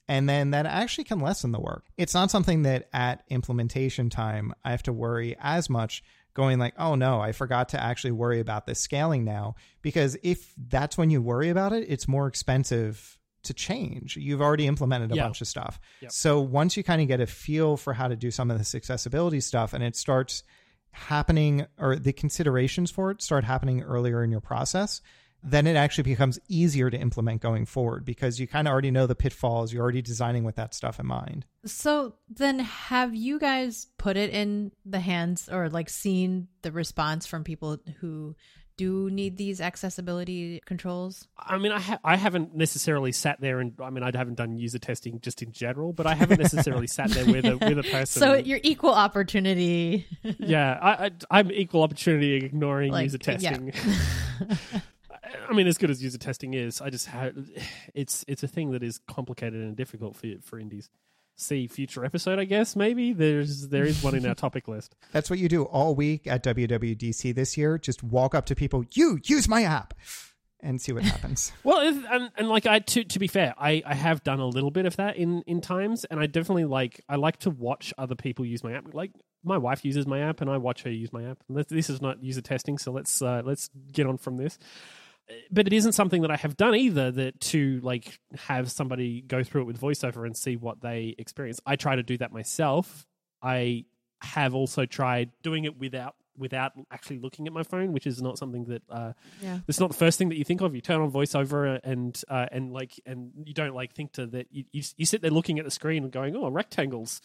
And 0.10 0.28
then 0.28 0.52
that 0.52 0.65
actually 0.65 1.04
can 1.04 1.19
lessen 1.19 1.52
the 1.52 1.60
work. 1.60 1.86
It's 1.95 2.15
not 2.15 2.32
something 2.32 2.63
that 2.63 2.89
at 2.91 3.24
implementation 3.30 4.10
time 4.10 4.54
I 4.65 4.72
have 4.72 4.82
to 4.84 4.91
worry 4.93 5.36
as 5.39 5.69
much 5.69 6.04
going 6.34 6.58
like, 6.58 6.74
oh 6.80 6.95
no, 6.95 7.22
I 7.22 7.32
forgot 7.32 7.69
to 7.69 7.82
actually 7.84 8.12
worry 8.12 8.39
about 8.39 8.65
this 8.65 8.80
scaling 8.80 9.24
now. 9.24 9.54
Because 9.84 10.17
if 10.24 10.52
that's 10.58 10.98
when 10.98 11.12
you 11.12 11.22
worry 11.22 11.50
about 11.50 11.74
it, 11.74 11.86
it's 11.88 12.08
more 12.08 12.26
expensive 12.28 13.19
to 13.43 13.54
change. 13.54 14.17
You've 14.17 14.41
already 14.41 14.65
implemented 14.65 15.12
a 15.12 15.15
Yeah. 15.15 15.24
bunch 15.26 15.41
of 15.41 15.48
stuff. 15.48 15.80
Yep. 16.02 16.12
So 16.12 16.41
once 16.41 16.76
you 16.76 16.84
kind 16.84 17.02
of 17.04 17.08
get 17.08 17.22
a 17.22 17.28
feel 17.28 17.78
for 17.78 17.93
how 17.93 18.08
to 18.08 18.15
do 18.15 18.32
some 18.32 18.50
of 18.50 18.58
this 18.58 18.74
accessibility 18.74 19.39
stuff 19.41 19.74
and 19.74 19.84
it 19.84 19.95
starts 19.95 20.43
happening 20.91 21.65
or 21.78 21.95
the 21.95 22.13
considerations 22.13 22.89
for 22.91 23.12
it 23.12 23.22
start 23.22 23.43
happening 23.43 23.84
earlier 23.84 24.24
in 24.24 24.32
your 24.32 24.41
process, 24.41 25.02
then 25.43 25.67
it 25.67 25.75
actually 25.75 26.04
becomes 26.04 26.38
easier 26.47 26.89
to 26.89 26.97
implement 26.97 27.41
going 27.41 27.65
forward 27.65 28.04
because 28.06 28.39
you 28.39 28.47
kind 28.47 28.67
of 28.67 28.71
already 28.71 28.91
know 28.91 29.08
the 29.08 29.15
pitfalls. 29.15 29.71
You're 29.71 29.84
already 29.84 30.02
designing 30.02 30.43
with 30.43 30.56
that 30.56 30.73
stuff 30.73 30.99
in 30.99 31.06
mind. 31.08 31.45
So 31.65 32.15
then 32.30 32.60
have 32.60 33.15
you 33.15 33.39
guys 33.39 33.88
put 33.97 34.17
it 34.17 34.32
in 34.32 34.71
the 34.86 34.99
hands 34.99 35.47
or 35.52 35.69
like 35.69 35.89
seen 35.89 36.47
the 36.62 36.71
response 36.71 37.25
from 37.25 37.43
people 37.43 37.78
who 38.02 38.36
do 38.78 39.10
need 39.10 39.36
these 39.36 39.60
accessibility 39.60 40.62
controls? 40.65 41.28
i 41.38 41.58
mean 41.58 41.73
i 41.73 41.80
ha- 41.80 41.99
i 42.06 42.15
haven't 42.15 42.56
necessarily 42.56 43.12
sat 43.12 43.41
there 43.41 43.60
and 43.60 43.73
i 43.84 43.89
mean 43.89 44.04
i 44.04 44.12
haven't 44.15 44.36
done 44.36 44.56
user 44.58 44.80
testing 44.80 45.19
just 45.19 45.41
in 45.41 45.52
general 45.52 45.91
but 45.91 46.08
i 46.08 46.13
haven't 46.15 46.39
necessarily 46.47 46.88
sat 46.88 47.10
there 47.10 47.25
with 47.25 47.43
a 47.43 47.58
with 47.58 47.78
a 47.78 47.84
person 47.84 48.21
So 48.21 48.34
you're 48.36 48.62
equal 48.63 48.93
opportunity. 48.93 50.06
yeah 50.39 50.80
I, 50.82 51.06
I 51.08 51.12
i'm 51.30 51.52
equal 51.52 51.84
opportunity 51.84 52.36
ignoring 52.36 52.93
Like, 52.93 53.12
user 53.12 53.17
yeah. 53.39 53.58
I 55.50 55.54
mean, 55.54 55.68
as 55.68 55.78
good 55.78 55.90
as 55.90 56.02
user 56.04 56.18
testing 56.18 56.54
is, 56.54 56.80
I 56.82 56.90
just 56.90 57.08
ha- 57.08 57.32
it's 57.94 58.24
it's 58.28 58.44
a 58.44 58.48
thing 58.48 58.72
that 58.72 58.84
is 58.84 59.00
complicated 59.08 59.62
and 59.62 59.76
difficult 59.76 60.16
for 60.16 60.28
for 60.42 60.60
indies. 60.60 60.90
See 61.36 61.68
future 61.68 62.04
episode, 62.04 62.38
I 62.38 62.44
guess. 62.44 62.76
Maybe 62.76 63.14
there's 63.14 63.70
there 63.70 63.86
is 63.86 64.04
one 64.04 64.14
in 64.16 64.26
our 64.26 64.36
topic 64.46 64.68
list. 64.68 64.96
That's 65.14 65.30
what 65.30 65.40
you 65.40 65.48
do 65.48 65.64
all 65.64 65.96
week 65.96 66.28
at 66.28 66.44
WWDC 66.44 67.34
this 67.34 67.56
year. 67.58 67.78
Just 67.78 68.04
walk 68.04 68.36
up 68.36 68.46
to 68.48 68.56
people, 68.56 68.84
you 68.94 69.20
use 69.24 69.48
my 69.48 69.64
app, 69.64 69.94
and 70.60 70.82
see 70.82 70.92
what 70.92 71.04
happens. 71.04 71.54
Well, 71.64 71.80
and, 71.80 72.30
and 72.38 72.50
like 72.50 72.66
I 72.66 72.80
to 72.80 73.04
to 73.06 73.20
be 73.20 73.28
fair, 73.28 73.54
I 73.58 73.82
I 73.86 73.96
have 73.96 74.22
done 74.24 74.40
a 74.40 74.48
little 74.48 74.72
bit 74.72 74.86
of 74.86 74.98
that 74.98 75.16
in 75.16 75.42
in 75.48 75.62
times, 75.62 76.04
and 76.06 76.20
I 76.20 76.26
definitely 76.26 76.66
like 76.66 77.02
I 77.08 77.16
like 77.16 77.38
to 77.40 77.50
watch 77.50 77.94
other 77.98 78.16
people 78.16 78.46
use 78.46 78.64
my 78.64 78.74
app. 78.74 78.94
Like 78.94 79.12
my 79.42 79.58
wife 79.58 79.86
uses 79.86 80.06
my 80.06 80.20
app, 80.20 80.42
and 80.42 80.50
I 80.50 80.58
watch 80.58 80.84
her 80.84 80.92
use 80.92 81.14
my 81.14 81.24
app. 81.24 81.38
This- 81.48 81.68
this 81.68 81.90
is 81.90 82.02
not 82.02 82.22
user 82.22 82.42
testing, 82.42 82.78
so 82.78 82.92
let's 82.92 83.22
uh, 83.22 83.42
let's 83.46 83.70
get 83.94 84.06
on 84.06 84.18
from 84.18 84.36
this. 84.36 84.60
But 85.52 85.68
it 85.68 85.74
isn't 85.74 85.94
something 85.94 86.24
that 86.24 86.32
I 86.32 86.38
have 86.38 86.58
done 86.58 86.76
either. 86.76 87.12
That 87.12 87.39
to 87.42 87.80
like 87.84 88.20
have 88.36 88.72
somebody 88.72 89.22
go 89.22 89.44
through 89.44 89.62
it 89.62 89.65
with 89.65 89.80
voiceover 89.80 90.26
and 90.26 90.36
see 90.36 90.56
what 90.56 90.82
they 90.82 91.15
experience. 91.18 91.60
I 91.65 91.76
try 91.76 91.96
to 91.96 92.04
do 92.04 92.18
that 92.18 92.32
myself. 92.32 93.06
I 93.42 93.86
have 94.22 94.54
also 94.54 94.86
tried 94.86 95.32
doing 95.44 95.65
it 95.65 95.78
without 95.78 96.15
without 96.39 96.72
actually 96.89 97.20
looking 97.20 97.48
at 97.48 97.54
my 97.54 97.63
phone, 97.63 97.92
which 97.92 98.08
is 98.08 98.22
not 98.22 98.38
something 98.38 98.65
that 98.65 98.82
uh, 98.89 99.13
yeah. 99.42 99.60
it's 99.68 99.80
not 99.80 99.89
the 99.92 99.98
first 99.98 100.18
thing 100.18 100.30
that 100.30 100.38
you 100.38 100.46
think 100.46 100.62
of. 100.62 100.74
You 100.74 100.82
turn 100.82 101.02
on 101.02 101.12
voiceover 101.12 101.80
and 101.84 102.20
uh, 102.30 102.48
and 102.52 102.72
like 102.72 103.00
and 103.06 103.32
you 103.46 103.54
don't 103.54 103.76
like 103.76 103.94
think 103.94 104.13
to 104.13 104.26
that. 104.28 104.48
You, 104.52 104.63
you 104.72 104.84
you 104.98 105.06
sit 105.06 105.22
there 105.22 105.32
looking 105.32 105.60
at 105.60 105.65
the 105.65 105.72
screen 105.72 106.04
and 106.04 106.12
going, 106.12 106.36
oh, 106.36 106.50
rectangles, 106.50 107.22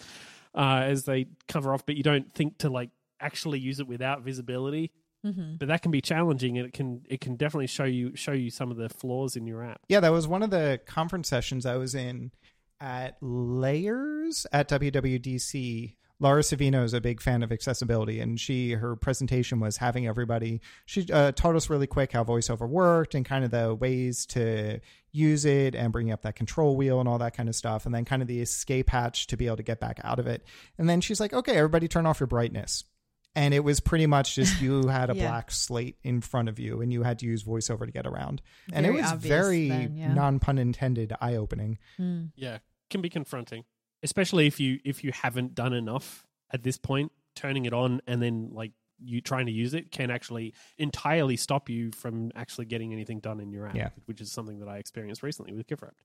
uh, 0.54 0.82
as 0.84 1.04
they 1.04 1.26
cover 1.48 1.72
off, 1.72 1.86
but 1.86 1.96
you 1.96 2.02
don't 2.02 2.32
think 2.32 2.58
to 2.58 2.68
like 2.68 2.90
actually 3.20 3.60
use 3.60 3.80
it 3.80 3.86
without 3.86 4.22
visibility. 4.22 4.90
Hmm 5.24 5.54
But 5.58 5.68
that 5.68 5.82
can 5.82 5.90
be 5.90 6.00
challenging, 6.00 6.58
and 6.58 6.66
it 6.66 6.72
can 6.72 7.02
it 7.08 7.20
can 7.20 7.36
definitely 7.36 7.66
show 7.66 7.84
you 7.84 8.14
show 8.14 8.32
you 8.32 8.50
some 8.50 8.70
of 8.70 8.76
the 8.76 8.88
flaws 8.88 9.36
in 9.36 9.46
your 9.46 9.64
app. 9.64 9.80
Yeah, 9.88 10.00
that 10.00 10.12
was 10.12 10.28
one 10.28 10.42
of 10.42 10.50
the 10.50 10.80
conference 10.86 11.28
sessions 11.28 11.66
I 11.66 11.76
was 11.76 11.94
in 11.94 12.30
at 12.80 13.16
Layers 13.20 14.46
at 14.52 14.68
WWDC 14.68 15.94
Laura 16.20 16.42
Savino 16.42 16.84
is 16.84 16.94
a 16.94 17.00
big 17.00 17.20
fan 17.20 17.42
of 17.42 17.50
accessibility, 17.50 18.20
and 18.20 18.38
she 18.38 18.72
her 18.72 18.94
presentation 18.94 19.58
was 19.58 19.76
having 19.76 20.06
everybody. 20.06 20.60
She 20.86 21.10
uh, 21.12 21.32
taught 21.32 21.56
us 21.56 21.68
really 21.68 21.88
quick 21.88 22.12
how 22.12 22.22
VoiceOver 22.22 22.68
worked 22.68 23.14
and 23.14 23.24
kind 23.24 23.44
of 23.44 23.50
the 23.50 23.74
ways 23.74 24.24
to 24.26 24.80
use 25.10 25.44
it 25.44 25.74
and 25.74 25.92
bringing 25.92 26.12
up 26.12 26.22
that 26.22 26.36
control 26.36 26.76
wheel 26.76 27.00
and 27.00 27.08
all 27.08 27.18
that 27.18 27.36
kind 27.36 27.48
of 27.48 27.56
stuff, 27.56 27.84
and 27.84 27.94
then 27.94 28.04
kind 28.04 28.22
of 28.22 28.28
the 28.28 28.40
escape 28.40 28.90
hatch 28.90 29.26
to 29.28 29.36
be 29.36 29.46
able 29.46 29.56
to 29.56 29.62
get 29.62 29.80
back 29.80 30.00
out 30.04 30.18
of 30.18 30.26
it. 30.26 30.44
And 30.78 30.88
then 30.88 31.00
she's 31.00 31.20
like, 31.20 31.32
"Okay, 31.32 31.56
everybody, 31.56 31.88
turn 31.88 32.06
off 32.06 32.20
your 32.20 32.28
brightness." 32.28 32.84
And 33.36 33.52
it 33.52 33.64
was 33.64 33.80
pretty 33.80 34.06
much 34.06 34.36
just 34.36 34.60
you 34.60 34.86
had 34.88 35.10
a 35.10 35.16
Yeah. 35.16 35.28
black 35.28 35.50
slate 35.50 35.96
in 36.04 36.20
front 36.20 36.48
of 36.48 36.58
you, 36.60 36.80
and 36.80 36.92
you 36.92 37.02
had 37.02 37.18
to 37.20 37.26
use 37.26 37.42
VoiceOver 37.42 37.84
to 37.86 37.90
get 37.92 38.06
around. 38.06 38.40
and 38.72 38.86
Very 38.86 38.98
it 38.98 39.02
was 39.02 39.12
very 39.12 39.68
then, 39.68 39.96
yeah. 39.96 40.14
non 40.14 40.38
pun 40.38 40.58
intended 40.58 41.12
eye 41.20 41.34
opening. 41.34 41.78
Mm. 41.98 42.30
Yeah, 42.36 42.58
can 42.90 43.00
be 43.00 43.10
confronting, 43.10 43.64
especially 44.02 44.46
if 44.46 44.60
you 44.60 44.78
if 44.84 45.02
you 45.02 45.10
haven't 45.12 45.54
done 45.54 45.72
enough 45.72 46.24
at 46.52 46.62
this 46.62 46.78
point. 46.78 47.10
Turning 47.34 47.64
it 47.64 47.72
on 47.72 48.00
and 48.06 48.22
then 48.22 48.50
like 48.52 48.70
you 49.00 49.20
trying 49.20 49.46
to 49.46 49.52
use 49.52 49.74
it 49.74 49.90
can 49.90 50.08
actually 50.08 50.54
entirely 50.78 51.36
stop 51.36 51.68
you 51.68 51.90
from 51.90 52.30
actually 52.36 52.64
getting 52.66 52.92
anything 52.92 53.18
done 53.18 53.40
in 53.40 53.50
your 53.50 53.66
app, 53.66 53.74
Yeah. 53.74 53.88
which 54.06 54.20
is 54.20 54.30
something 54.30 54.60
that 54.60 54.68
I 54.68 54.78
experienced 54.78 55.24
recently 55.24 55.52
with 55.52 55.66
GiftWrapped. 55.66 55.98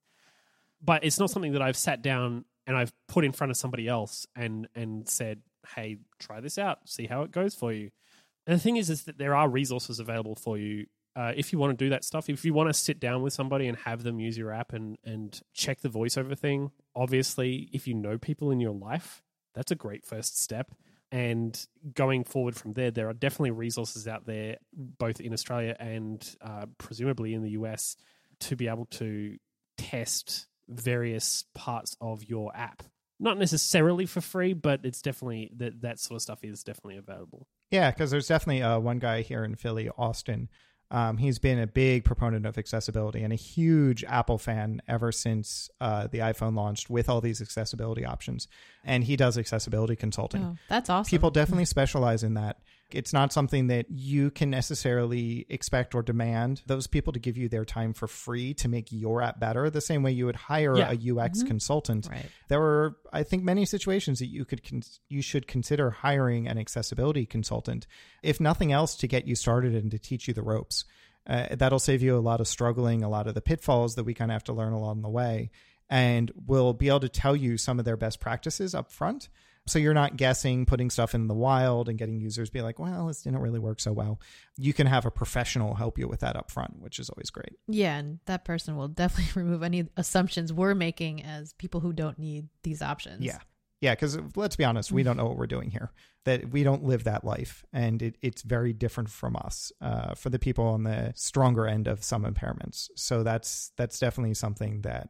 But 0.82 1.04
it's 1.04 1.20
not 1.20 1.30
something 1.30 1.52
that 1.52 1.62
I've 1.62 1.76
sat 1.76 2.02
down 2.02 2.44
and 2.66 2.76
I've 2.76 2.92
put 3.06 3.24
in 3.24 3.30
front 3.30 3.52
of 3.52 3.56
somebody 3.56 3.86
else 3.86 4.26
and 4.34 4.66
and 4.74 5.08
said, 5.08 5.42
"Hey, 5.74 5.98
try 6.18 6.40
this 6.40 6.58
out, 6.58 6.88
see 6.88 7.06
how 7.06 7.22
it 7.22 7.30
goes 7.30 7.54
for 7.54 7.72
you." 7.72 7.90
And 8.46 8.56
the 8.58 8.62
thing 8.62 8.76
is, 8.76 8.90
is 8.90 9.04
that 9.04 9.18
there 9.18 9.34
are 9.34 9.48
resources 9.48 10.00
available 10.00 10.34
for 10.34 10.58
you 10.58 10.86
uh, 11.16 11.32
if 11.36 11.52
you 11.52 11.58
want 11.58 11.76
to 11.76 11.84
do 11.84 11.90
that 11.90 12.04
stuff. 12.04 12.28
If 12.28 12.44
you 12.44 12.54
want 12.54 12.68
to 12.68 12.74
sit 12.74 13.00
down 13.00 13.22
with 13.22 13.32
somebody 13.32 13.66
and 13.66 13.76
have 13.78 14.02
them 14.02 14.20
use 14.20 14.38
your 14.38 14.52
app 14.52 14.72
and 14.72 14.96
and 15.04 15.40
check 15.54 15.80
the 15.80 15.88
voiceover 15.88 16.38
thing. 16.38 16.70
Obviously, 16.94 17.68
if 17.72 17.86
you 17.88 17.94
know 17.94 18.18
people 18.18 18.50
in 18.50 18.60
your 18.60 18.74
life, 18.74 19.22
that's 19.54 19.70
a 19.70 19.76
great 19.76 20.06
first 20.06 20.40
step. 20.40 20.72
And 21.12 21.66
going 21.94 22.22
forward 22.22 22.54
from 22.54 22.72
there, 22.72 22.92
there 22.92 23.08
are 23.08 23.12
definitely 23.12 23.50
resources 23.50 24.06
out 24.06 24.26
there, 24.26 24.58
both 24.72 25.20
in 25.20 25.32
Australia 25.32 25.76
and 25.80 26.24
uh, 26.40 26.66
presumably 26.78 27.34
in 27.34 27.42
the 27.42 27.50
US, 27.50 27.96
to 28.40 28.54
be 28.54 28.68
able 28.68 28.86
to 28.86 29.36
test 29.76 30.46
various 30.68 31.44
parts 31.54 31.96
of 32.00 32.22
your 32.24 32.54
app. 32.56 32.84
Not 33.20 33.38
necessarily 33.38 34.06
for 34.06 34.20
free, 34.20 34.54
but 34.54 34.80
it's 34.82 35.02
definitely 35.02 35.50
that 35.58 35.82
that 35.82 36.00
sort 36.00 36.16
of 36.16 36.22
stuff 36.22 36.42
is 36.42 36.64
definitely 36.64 36.96
available. 36.96 37.46
Yeah, 37.70 37.90
because 37.90 38.10
there's 38.10 38.26
definitely 38.26 38.62
uh, 38.62 38.78
one 38.78 38.98
guy 38.98 39.20
here 39.20 39.44
in 39.44 39.54
Philly, 39.54 39.90
Austin. 39.96 40.48
Um, 40.90 41.18
he's 41.18 41.38
been 41.38 41.58
a 41.58 41.68
big 41.68 42.04
proponent 42.04 42.46
of 42.46 42.58
accessibility 42.58 43.22
and 43.22 43.32
a 43.32 43.36
huge 43.36 44.02
Apple 44.04 44.38
fan 44.38 44.82
ever 44.88 45.12
since 45.12 45.70
uh, 45.80 46.08
the 46.08 46.18
iPhone 46.18 46.56
launched 46.56 46.90
with 46.90 47.08
all 47.08 47.20
these 47.20 47.40
accessibility 47.40 48.04
options. 48.04 48.48
And 48.84 49.04
he 49.04 49.14
does 49.16 49.38
accessibility 49.38 49.94
consulting. 49.94 50.42
Oh, 50.42 50.56
that's 50.68 50.90
awesome. 50.90 51.08
People 51.08 51.30
definitely 51.30 51.66
specialize 51.66 52.24
in 52.24 52.34
that. 52.34 52.58
It's 52.94 53.12
not 53.12 53.32
something 53.32 53.68
that 53.68 53.86
you 53.90 54.30
can 54.30 54.50
necessarily 54.50 55.46
expect 55.48 55.94
or 55.94 56.02
demand 56.02 56.62
those 56.66 56.86
people 56.86 57.12
to 57.12 57.18
give 57.18 57.36
you 57.36 57.48
their 57.48 57.64
time 57.64 57.92
for 57.92 58.06
free 58.06 58.54
to 58.54 58.68
make 58.68 58.92
your 58.92 59.22
app 59.22 59.38
better, 59.40 59.70
the 59.70 59.80
same 59.80 60.02
way 60.02 60.12
you 60.12 60.26
would 60.26 60.36
hire 60.36 60.76
Yeah. 60.76 60.90
a 60.92 61.12
UX 61.26 61.42
consultant 61.42 62.08
right. 62.10 62.26
there 62.48 62.62
are 62.62 62.96
i 63.12 63.22
think 63.22 63.42
many 63.42 63.64
situations 63.64 64.18
that 64.20 64.26
you 64.28 64.44
could 64.44 64.62
con- 64.68 64.82
you 65.08 65.22
should 65.22 65.46
consider 65.46 65.90
hiring 65.90 66.46
an 66.48 66.58
accessibility 66.58 67.26
consultant 67.26 67.86
if 68.22 68.40
nothing 68.40 68.72
else 68.72 68.94
to 68.96 69.06
get 69.08 69.26
you 69.26 69.34
started 69.34 69.74
and 69.74 69.90
to 69.90 69.98
teach 69.98 70.28
you 70.28 70.34
the 70.34 70.42
ropes 70.42 70.84
uh, 71.26 71.46
that'll 71.56 71.78
save 71.78 72.02
you 72.02 72.16
a 72.16 72.20
lot 72.20 72.40
of 72.40 72.48
struggling 72.48 73.02
a 73.02 73.08
lot 73.08 73.26
of 73.26 73.34
the 73.34 73.40
pitfalls 73.40 73.94
that 73.96 74.04
we 74.04 74.14
kind 74.14 74.30
of 74.30 74.34
have 74.34 74.44
to 74.44 74.52
learn 74.52 74.72
along 74.72 75.02
the 75.02 75.08
way 75.08 75.50
and 75.88 76.30
will 76.46 76.72
be 76.72 76.88
able 76.88 77.00
to 77.00 77.08
tell 77.08 77.34
you 77.36 77.56
some 77.56 77.78
of 77.78 77.84
their 77.84 77.96
best 77.96 78.20
practices 78.20 78.74
up 78.74 78.90
front 78.92 79.28
so 79.66 79.78
you're 79.78 79.94
not 79.94 80.16
guessing 80.16 80.66
putting 80.66 80.90
stuff 80.90 81.14
in 81.14 81.28
the 81.28 81.34
wild 81.34 81.88
and 81.88 81.98
getting 81.98 82.18
users 82.20 82.50
be 82.50 82.62
like 82.62 82.78
well 82.78 83.06
this 83.06 83.22
didn't 83.22 83.40
really 83.40 83.58
work 83.58 83.80
so 83.80 83.92
well 83.92 84.20
you 84.56 84.72
can 84.72 84.86
have 84.86 85.06
a 85.06 85.10
professional 85.10 85.74
help 85.74 85.98
you 85.98 86.08
with 86.08 86.20
that 86.20 86.36
up 86.36 86.50
front 86.50 86.80
which 86.80 86.98
is 86.98 87.10
always 87.10 87.30
great 87.30 87.56
Yeah, 87.68 87.96
and 87.98 88.18
that 88.26 88.44
person 88.44 88.76
will 88.76 88.88
definitely 89.00 89.40
remove 89.40 89.62
any 89.62 89.86
assumptions 89.96 90.52
we're 90.52 90.74
making 90.74 91.24
as 91.24 91.52
people 91.54 91.80
who 91.80 91.92
don't 91.92 92.18
need 92.18 92.48
these 92.62 92.82
options. 92.82 93.24
Yeah. 93.24 93.38
Yeah, 93.80 93.94
because 93.94 94.18
let's 94.36 94.56
be 94.56 94.64
honest, 94.64 94.92
we 94.92 95.02
don't 95.02 95.16
know 95.16 95.24
what 95.24 95.38
we're 95.38 95.46
doing 95.46 95.70
here. 95.70 95.90
That 96.26 96.50
we 96.50 96.64
don't 96.64 96.84
live 96.84 97.04
that 97.04 97.24
life, 97.24 97.64
and 97.72 98.02
it, 98.02 98.16
it's 98.20 98.42
very 98.42 98.74
different 98.74 99.08
from 99.08 99.36
us. 99.36 99.72
Uh, 99.80 100.14
for 100.14 100.28
the 100.28 100.38
people 100.38 100.66
on 100.66 100.82
the 100.82 101.12
stronger 101.16 101.66
end 101.66 101.88
of 101.88 102.04
some 102.04 102.24
impairments, 102.24 102.90
so 102.94 103.22
that's 103.22 103.72
that's 103.78 103.98
definitely 103.98 104.34
something 104.34 104.82
that 104.82 105.08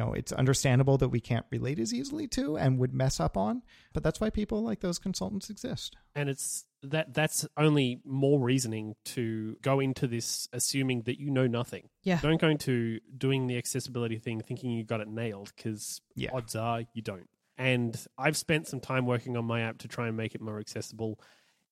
you 0.00 0.06
know 0.06 0.12
it's 0.14 0.32
understandable 0.32 0.96
that 0.98 1.08
we 1.10 1.20
can't 1.20 1.44
relate 1.50 1.78
as 1.78 1.92
easily 1.92 2.26
to 2.28 2.56
and 2.56 2.78
would 2.78 2.94
mess 2.94 3.20
up 3.20 3.36
on. 3.36 3.62
But 3.92 4.02
that's 4.02 4.20
why 4.20 4.30
people 4.30 4.62
like 4.62 4.80
those 4.80 4.98
consultants 4.98 5.50
exist. 5.50 5.96
and 6.14 6.28
it's 6.28 6.64
that 6.82 7.12
that's 7.12 7.46
only 7.58 8.00
more 8.06 8.40
reasoning 8.40 8.94
to 9.04 9.56
go 9.60 9.80
into 9.80 10.06
this 10.06 10.48
assuming 10.54 11.02
that 11.02 11.20
you 11.20 11.30
know 11.30 11.46
nothing. 11.46 11.90
Yeah. 12.02 12.18
Don't 12.22 12.40
go 12.40 12.48
into 12.48 13.00
doing 13.18 13.46
the 13.48 13.58
accessibility 13.58 14.18
thing 14.18 14.40
thinking 14.40 14.70
you 14.70 14.82
got 14.84 15.00
it 15.00 15.08
nailed 15.08 15.52
because 15.54 16.00
Yeah. 16.14 16.30
odds 16.32 16.56
are 16.56 16.84
you 16.94 17.02
don't. 17.02 17.28
And 17.58 17.94
I've 18.16 18.38
spent 18.38 18.66
some 18.68 18.80
time 18.80 19.04
working 19.04 19.36
on 19.36 19.44
my 19.44 19.60
app 19.60 19.76
to 19.78 19.88
try 19.88 20.08
and 20.08 20.16
make 20.16 20.34
it 20.34 20.40
more 20.40 20.58
accessible. 20.58 21.20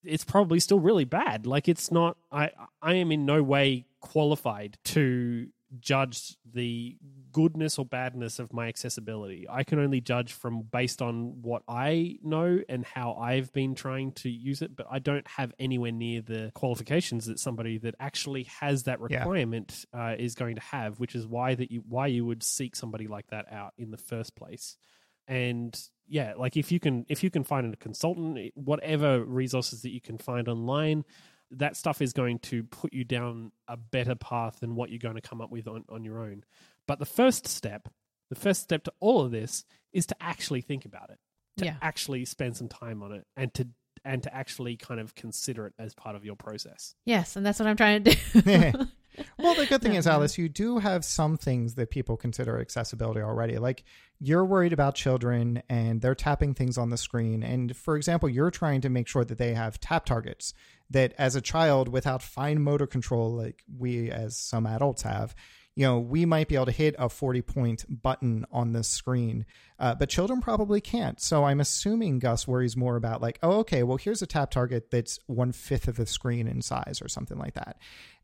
It's 0.05 0.25
probably 0.25 0.61
still 0.61 0.79
really 0.79 1.07
bad. 1.07 1.47
Like 1.47 1.69
it's 1.69 1.91
not 1.91 2.19
I 2.31 2.51
I 2.83 2.95
am 2.95 3.11
in 3.11 3.25
no 3.25 3.43
way 3.43 3.87
qualified 4.01 4.77
to 4.85 5.49
judge 5.81 6.37
the 6.51 6.97
goodness 7.31 7.79
or 7.79 7.85
badness 7.85 8.39
of 8.39 8.53
my 8.53 8.69
accessibility. 8.69 9.47
I 9.49 9.65
can 9.65 9.79
only 9.79 10.01
judge 10.01 10.33
from 10.33 10.63
based 10.63 11.03
on 11.03 11.43
what 11.43 11.63
I 11.69 12.19
know 12.23 12.61
and 12.69 12.85
how 12.87 13.15
I've 13.15 13.53
been 13.53 13.75
trying 13.75 14.13
to 14.13 14.31
use 14.31 14.63
it, 14.63 14.75
but 14.75 14.87
I 14.91 14.99
don't 14.99 15.27
have 15.29 15.53
anywhere 15.59 15.93
near 15.93 16.23
the 16.23 16.53
qualifications 16.55 17.27
that 17.27 17.39
somebody 17.39 17.79
that 17.79 17.95
actually 18.01 18.45
has 18.61 18.85
that 18.85 18.99
Yeah. 19.09 19.19
requirement 19.19 19.85
uh, 19.93 20.15
is 20.19 20.35
going 20.35 20.55
to 20.55 20.63
have, 20.63 20.99
which 20.99 21.15
is 21.15 21.27
why 21.27 21.55
that 21.55 21.71
you 21.71 21.85
why 21.87 22.07
you 22.07 22.25
would 22.25 22.43
seek 22.43 22.75
somebody 22.75 23.07
like 23.07 23.27
that 23.29 23.53
out 23.53 23.75
in 23.77 23.91
the 23.91 23.99
first 23.99 24.35
place. 24.35 24.77
And 25.27 25.79
yeah, 26.07 26.33
like 26.39 26.57
if 26.57 26.73
you 26.73 26.81
can 26.81 27.05
if 27.11 27.23
you 27.23 27.31
can 27.31 27.45
find 27.45 27.73
a 27.73 27.77
consultant, 27.77 28.53
whatever 28.55 29.23
resources 29.23 29.83
that 29.83 29.91
you 29.91 30.01
can 30.01 30.17
find 30.17 30.49
online, 30.49 31.05
that 31.53 31.77
stuff 31.77 32.03
is 32.03 32.13
going 32.13 32.39
to 32.41 32.63
put 32.65 32.93
you 32.93 33.05
down 33.05 33.53
a 33.69 33.77
better 33.77 34.15
path 34.15 34.61
than 34.61 34.75
what 34.75 34.91
you're 34.91 34.99
going 34.99 35.15
to 35.15 35.21
come 35.21 35.41
up 35.41 35.51
with 35.51 35.67
on, 35.67 35.85
on 35.89 36.05
your 36.05 36.21
own. 36.21 36.45
But 36.87 36.99
the 36.99 37.07
first 37.07 37.47
step, 37.47 37.89
the 38.29 38.35
first 38.35 38.63
step 38.63 38.85
to 38.85 38.93
all 39.01 39.23
of 39.25 39.31
this 39.31 39.65
is 39.93 40.07
to 40.07 40.17
actually 40.21 40.61
think 40.61 40.85
about 40.85 41.11
it, 41.11 41.19
to 41.59 41.65
Yeah. 41.67 41.77
actually 41.81 42.25
spend 42.27 42.57
some 42.57 42.69
time 42.69 43.03
on 43.03 43.13
it, 43.13 43.27
and 43.37 43.53
to 43.55 43.69
and 44.05 44.23
to 44.23 44.33
actually 44.35 44.77
kind 44.77 45.01
of 45.01 45.15
consider 45.17 45.67
it 45.67 45.75
as 45.79 45.93
part 45.93 46.15
of 46.15 46.25
your 46.25 46.37
process. 46.37 46.95
Yes, 47.05 47.35
and 47.35 47.45
that's 47.45 47.59
what 47.59 47.67
I'm 47.67 47.77
trying 47.77 48.05
to 48.05 48.15
do. 48.15 48.73
Well, 49.37 49.57
the 49.57 49.67
good 49.67 49.83
thing 49.83 49.95
Yeah, 49.95 49.99
is. 49.99 50.07
Alice, 50.07 50.39
you 50.39 50.49
do 50.49 50.79
have 50.79 51.05
some 51.05 51.37
things 51.37 51.75
that 51.75 51.91
people 51.91 52.17
consider 52.17 52.61
accessibility 52.61 53.21
already. 53.21 53.59
Like 53.59 53.83
you're 54.21 54.45
worried 54.45 54.73
about 54.73 54.95
children 54.95 55.61
and 55.69 56.01
they're 56.01 56.15
tapping 56.15 56.55
things 56.55 56.79
on 56.79 56.91
the 56.91 56.97
screen. 56.97 57.43
And 57.43 57.77
for 57.77 57.97
example, 57.97 58.29
you're 58.29 58.53
trying 58.53 58.81
to 58.83 58.89
make 58.89 59.09
sure 59.09 59.25
that 59.25 59.37
they 59.37 59.55
have 59.55 59.81
tap 59.81 60.07
targets 60.07 60.55
that 60.91 61.15
as 61.19 61.37
a 61.37 61.41
child 61.41 61.89
without 61.89 62.23
fine 62.23 62.61
motor 62.63 62.87
control, 62.87 63.35
like 63.35 63.63
we 63.79 64.11
as 64.11 64.37
some 64.37 64.67
adults 64.67 65.03
have, 65.03 65.35
you 65.75 65.85
know, 65.85 65.99
we 66.01 66.25
might 66.27 66.49
be 66.49 66.57
able 66.57 66.67
to 66.67 66.73
hit 66.73 66.97
a 66.99 67.09
40 67.09 67.43
point 67.43 68.03
button 68.03 68.45
on 68.51 68.73
the 68.73 68.83
screen, 68.83 69.47
uh, 69.79 69.95
but 69.95 70.09
children 70.09 70.41
probably 70.41 70.81
can't. 70.81 71.21
So 71.21 71.45
I'm 71.45 71.61
assuming 71.61 72.19
Gus 72.19 72.49
worries 72.49 72.77
more 72.77 72.97
about, 72.97 73.23
like, 73.23 73.39
oh, 73.43 73.59
okay, 73.61 73.83
well, 73.85 73.97
here's 73.97 74.21
a 74.23 74.27
tap 74.27 74.51
target 74.51 74.91
that's 74.91 75.21
one 75.27 75.53
fifth 75.53 75.87
of 75.87 75.97
the 75.97 76.07
screen 76.07 76.49
in 76.49 76.63
size 76.63 77.01
or 77.01 77.09
something 77.09 77.39
like 77.39 77.55
that. 77.55 77.77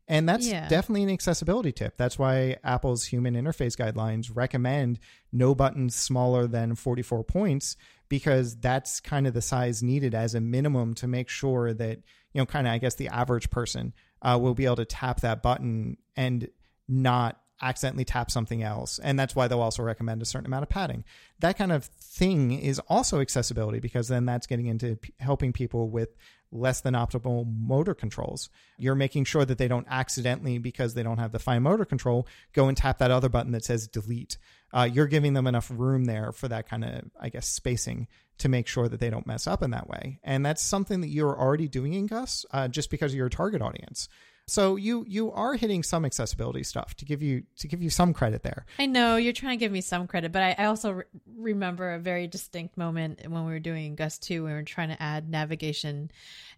And 0.07 0.27
that's 0.29 0.45
Yeah. 0.45 0.67
definitely 0.67 1.03
an 1.03 1.09
accessibility 1.09 1.71
tip. 1.71 1.97
That's 1.97 2.19
why 2.19 2.57
Apple's 2.63 3.05
human 3.05 3.35
interface 3.35 3.75
guidelines 3.75 4.29
recommend 4.35 4.99
no 5.31 5.55
buttons 5.55 5.95
smaller 5.95 6.45
than 6.47 6.75
44 6.75 7.23
points 7.23 7.75
because 8.09 8.55
that's 8.57 8.99
kind 8.99 9.25
of 9.25 9.33
the 9.33 9.41
size 9.41 9.81
needed 9.81 10.13
as 10.13 10.35
a 10.35 10.41
minimum 10.41 10.93
to 10.95 11.07
make 11.07 11.29
sure 11.29 11.73
that, 11.73 11.99
you 12.35 12.41
know, 12.41 12.45
kind 12.45 12.67
of, 12.67 12.73
I 12.73 12.79
guess, 12.79 12.95
the 12.95 13.07
average 13.07 13.49
person 13.49 13.93
uh, 14.21 14.37
will 14.39 14.53
be 14.53 14.65
able 14.65 14.75
to 14.75 14.85
tap 14.85 15.21
that 15.21 15.41
button 15.41 15.95
and 16.17 16.49
not 16.85 17.39
accidentally 17.61 18.03
tap 18.03 18.29
something 18.29 18.61
else. 18.61 18.99
And 18.99 19.17
that's 19.17 19.37
why 19.37 19.47
they'll 19.47 19.61
also 19.61 19.83
recommend 19.83 20.21
a 20.21 20.25
certain 20.25 20.45
amount 20.45 20.63
of 20.63 20.69
padding. 20.69 21.05
That 21.39 21.57
kind 21.57 21.71
of 21.71 21.85
thing 21.85 22.51
is 22.51 22.79
also 22.89 23.21
accessibility 23.21 23.79
because 23.79 24.09
then 24.09 24.25
that's 24.25 24.47
getting 24.47 24.65
into 24.65 24.97
p- 24.97 25.13
helping 25.17 25.53
people 25.53 25.89
with 25.89 26.09
less 26.51 26.81
than 26.81 26.93
optimal 26.93 27.45
motor 27.47 27.93
controls. 27.93 28.49
You're 28.77 28.95
making 28.95 29.23
sure 29.23 29.45
that 29.45 29.57
they 29.57 29.69
don't 29.69 29.87
accidentally, 29.89 30.57
because 30.57 30.93
they 30.93 31.03
don't 31.03 31.19
have 31.19 31.31
the 31.31 31.39
fine 31.39 31.63
motor 31.63 31.85
control, 31.85 32.27
go 32.51 32.67
and 32.67 32.75
tap 32.75 32.97
that 32.97 33.11
other 33.11 33.29
button 33.29 33.53
that 33.53 33.63
says 33.63 33.87
delete. 33.87 34.37
Uh, 34.73 34.89
you're 34.91 35.07
giving 35.07 35.35
them 35.35 35.47
enough 35.47 35.71
room 35.73 36.03
there 36.03 36.33
for 36.33 36.49
that 36.49 36.67
kind 36.67 36.83
of, 36.83 37.09
I 37.17 37.29
guess, 37.29 37.47
spacing 37.47 38.09
to 38.37 38.49
make 38.49 38.67
sure 38.67 38.87
that 38.87 38.99
they 38.99 39.09
don't 39.09 39.27
mess 39.27 39.47
up 39.47 39.63
in 39.63 39.71
that 39.71 39.87
way. 39.87 40.19
And 40.23 40.45
that's 40.45 40.61
something 40.61 41.01
that 41.01 41.09
you're 41.09 41.39
already 41.39 41.67
doing 41.67 41.93
in 41.93 42.07
Gus, 42.07 42.45
uh, 42.51 42.67
just 42.67 42.89
because 42.89 43.13
of 43.13 43.17
your 43.17 43.29
target 43.29 43.61
audience. 43.61 44.09
So 44.47 44.75
you 44.75 45.05
you 45.07 45.31
are 45.31 45.55
hitting 45.55 45.81
some 45.81 46.05
accessibility 46.05 46.61
stuff 46.63 46.93
to 46.97 47.05
give 47.05 47.23
you 47.23 47.43
to 47.57 47.67
give 47.67 47.81
you 47.81 47.89
some 47.89 48.13
credit 48.13 48.43
there. 48.43 48.65
I 48.77 48.85
know 48.85 49.15
you're 49.15 49.33
trying 49.33 49.57
to 49.57 49.59
give 49.63 49.71
me 49.71 49.81
some 49.81 50.05
credit, 50.05 50.31
but 50.31 50.43
I, 50.43 50.55
I 50.59 50.65
also 50.65 50.91
re- 50.91 51.03
remember 51.35 51.93
a 51.93 51.99
very 51.99 52.27
distinct 52.27 52.77
moment 52.77 53.21
when 53.27 53.45
we 53.45 53.51
were 53.51 53.59
doing 53.59 53.95
Gus 53.95 54.19
2, 54.19 54.45
we 54.45 54.51
were 54.51 54.61
trying 54.61 54.89
to 54.89 55.01
add 55.01 55.29
navigation 55.29 56.11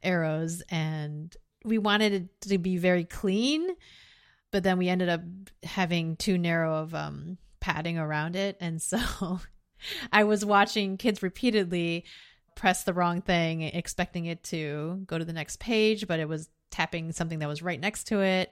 arrows 0.03 0.61
and 0.69 1.35
we 1.63 1.77
wanted 1.77 2.13
it 2.13 2.41
to 2.41 2.57
be 2.57 2.77
very 2.77 3.05
clean, 3.05 3.69
but 4.51 4.63
then 4.63 4.77
we 4.77 4.89
ended 4.89 5.07
up 5.09 5.21
having 5.63 6.17
too 6.17 6.37
narrow 6.37 6.75
of 6.75 6.93
um, 6.93 7.37
padding 7.59 7.97
around 7.97 8.35
it. 8.35 8.57
And 8.59 8.81
so 8.81 9.39
I 10.11 10.23
was 10.23 10.43
watching 10.45 10.97
kids 10.97 11.21
repeatedly 11.23 12.05
press 12.55 12.83
the 12.83 12.93
wrong 12.93 13.21
thing, 13.21 13.61
expecting 13.61 14.25
it 14.25 14.43
to 14.45 15.03
go 15.05 15.17
to 15.17 15.25
the 15.25 15.33
next 15.33 15.59
page, 15.59 16.07
but 16.07 16.19
it 16.19 16.27
was 16.27 16.49
tapping 16.71 17.11
something 17.11 17.39
that 17.39 17.47
was 17.47 17.61
right 17.61 17.79
next 17.79 18.05
to 18.05 18.21
it. 18.21 18.51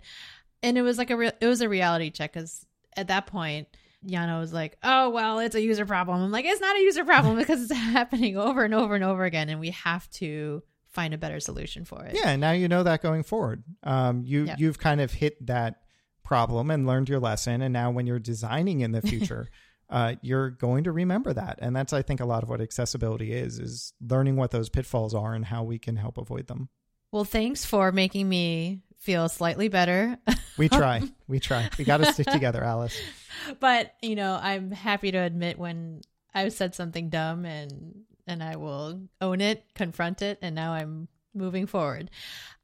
And 0.64 0.78
it 0.78 0.82
was 0.84 0.98
like 0.98 1.10
a 1.10 1.18
re- 1.18 1.32
it 1.40 1.48
was 1.48 1.62
a 1.62 1.70
reality 1.70 2.10
check 2.12 2.34
because 2.34 2.66
at 2.96 3.08
that 3.08 3.28
point, 3.28 3.68
Yana 4.06 4.40
was 4.40 4.54
like, 4.54 4.78
"Oh 4.84 5.10
well, 5.10 5.40
it's 5.40 5.56
a 5.56 5.62
user 5.62 5.86
problem." 5.86 6.22
I'm 6.22 6.32
like, 6.32 6.46
"It's 6.46 6.62
not 6.62 6.76
a 6.78 6.82
user 6.82 7.04
problem 7.04 7.36
because 7.38 7.64
it's 7.64 7.74
happening 7.74 8.38
over 8.38 8.64
and 8.64 8.74
over 8.74 8.96
and 8.96 9.04
over 9.04 9.26
again, 9.26 9.50
and 9.50 9.60
we 9.60 9.72
have 9.72 10.10
to 10.12 10.64
find 10.90 11.14
a 11.14 11.18
better 11.18 11.40
solution 11.40 11.86
for 11.86 12.04
it." 12.06 12.16
Yeah, 12.16 12.36
now 12.36 12.52
you 12.52 12.68
know 12.68 12.84
that 12.84 13.02
going 13.02 13.24
forward. 13.24 13.64
Um, 13.84 14.24
you 14.24 14.46
Yeah. 14.46 14.56
you've 14.58 14.80
kind 14.80 15.02
of 15.02 15.14
hit 15.14 15.44
that 15.48 15.82
problem 16.24 16.72
and 16.72 16.86
learned 16.88 17.10
your 17.10 17.20
lesson, 17.20 17.62
and 17.62 17.74
now 17.74 17.92
when 17.92 18.06
you're 18.08 18.20
designing 18.20 18.82
in 18.82 18.92
the 18.92 19.02
future, 19.02 19.50
uh, 19.90 20.16
you're 20.22 20.50
going 20.50 20.84
to 20.86 20.92
remember 20.92 21.34
that. 21.34 21.60
And 21.62 21.76
that's 21.76 21.94
I 21.94 22.02
think 22.02 22.20
a 22.20 22.26
lot 22.26 22.44
of 22.44 22.50
what 22.50 22.62
accessibility 22.62 23.34
is 23.34 23.60
is 23.60 23.94
learning 24.02 24.36
what 24.36 24.52
those 24.52 24.70
pitfalls 24.70 25.14
are 25.14 25.34
and 25.34 25.46
how 25.46 25.64
we 25.64 25.80
can 25.80 25.98
help 25.98 26.18
avoid 26.18 26.48
them. 26.48 26.70
Well, 27.12 27.26
thanks 27.26 27.66
for 27.66 27.92
making 27.92 28.28
me 28.28 28.82
feel 28.98 29.30
slightly 29.30 29.68
better. 29.68 30.18
We 30.58 30.70
try, 30.70 31.02
we 31.28 31.42
try. 31.42 31.70
We 31.78 31.84
got 31.84 31.98
to 31.98 32.14
stick 32.14 32.28
together, 32.28 32.64
Alice. 32.64 32.98
but 33.60 33.94
you 34.02 34.16
know, 34.16 34.40
I'm 34.42 34.72
happy 34.72 35.12
to 35.12 35.18
admit 35.18 35.60
when 35.60 36.00
I've 36.34 36.54
said 36.54 36.76
something 36.76 37.10
dumb 37.10 37.44
and 37.44 38.06
and 38.26 38.42
I 38.42 38.56
will 38.56 39.02
own 39.20 39.42
it, 39.42 39.66
confront 39.76 40.22
it, 40.22 40.40
and 40.42 40.56
now 40.56 40.72
I'm 40.72 41.10
moving 41.34 41.68
forward. 41.68 42.10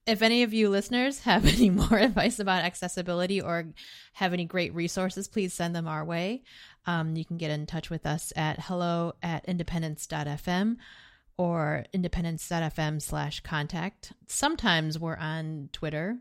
If 0.08 0.22
any 0.22 0.44
of 0.44 0.54
you 0.54 0.70
listeners 0.70 1.20
have 1.24 1.46
any 1.46 1.70
more 1.70 1.98
advice 1.98 2.40
about 2.40 2.64
accessibility 2.64 3.42
or 3.42 3.66
have 4.14 4.34
any 4.34 4.46
great 4.46 4.74
resources, 4.74 5.28
please 5.28 5.54
send 5.54 5.76
them 5.76 5.88
our 5.88 6.04
way. 6.04 6.44
Um, 6.86 7.16
you 7.16 7.26
can 7.26 7.38
get 7.38 7.52
in 7.52 7.66
touch 7.66 7.90
with 7.90 8.06
us 8.06 8.34
at 8.36 8.62
hello 8.62 9.14
at 9.22 9.46
independence.fm 9.46 10.78
or 11.38 11.86
independence.fm 11.94 13.02
slash 13.02 13.40
contact. 13.42 14.14
Sometimes 14.28 15.00
we're 15.00 15.18
on 15.18 15.70
Twitter. 15.72 16.18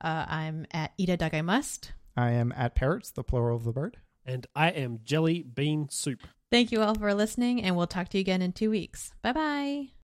Uh, 0.00 0.26
I'm 0.28 0.66
at 0.72 0.92
Ida 1.00 1.16
Dug 1.16 1.34
I 1.34 1.42
Must. 1.42 1.92
I 2.16 2.32
am 2.32 2.52
at 2.56 2.74
parrots, 2.74 3.10
the 3.10 3.24
plural 3.24 3.56
of 3.56 3.64
the 3.64 3.72
bird. 3.72 3.98
And 4.24 4.46
I 4.54 4.68
am 4.70 5.00
Jelly 5.04 5.42
Bean 5.42 5.88
Soup. 5.90 6.20
Thank 6.50 6.70
you 6.70 6.82
all 6.82 6.94
for 6.94 7.14
listening, 7.14 7.62
and 7.62 7.76
we'll 7.76 7.86
talk 7.86 8.08
to 8.10 8.18
you 8.18 8.20
again 8.20 8.42
in 8.42 8.52
two 8.52 8.70
weeks. 8.70 9.12
Bye 9.22 9.32
bye. 9.32 9.92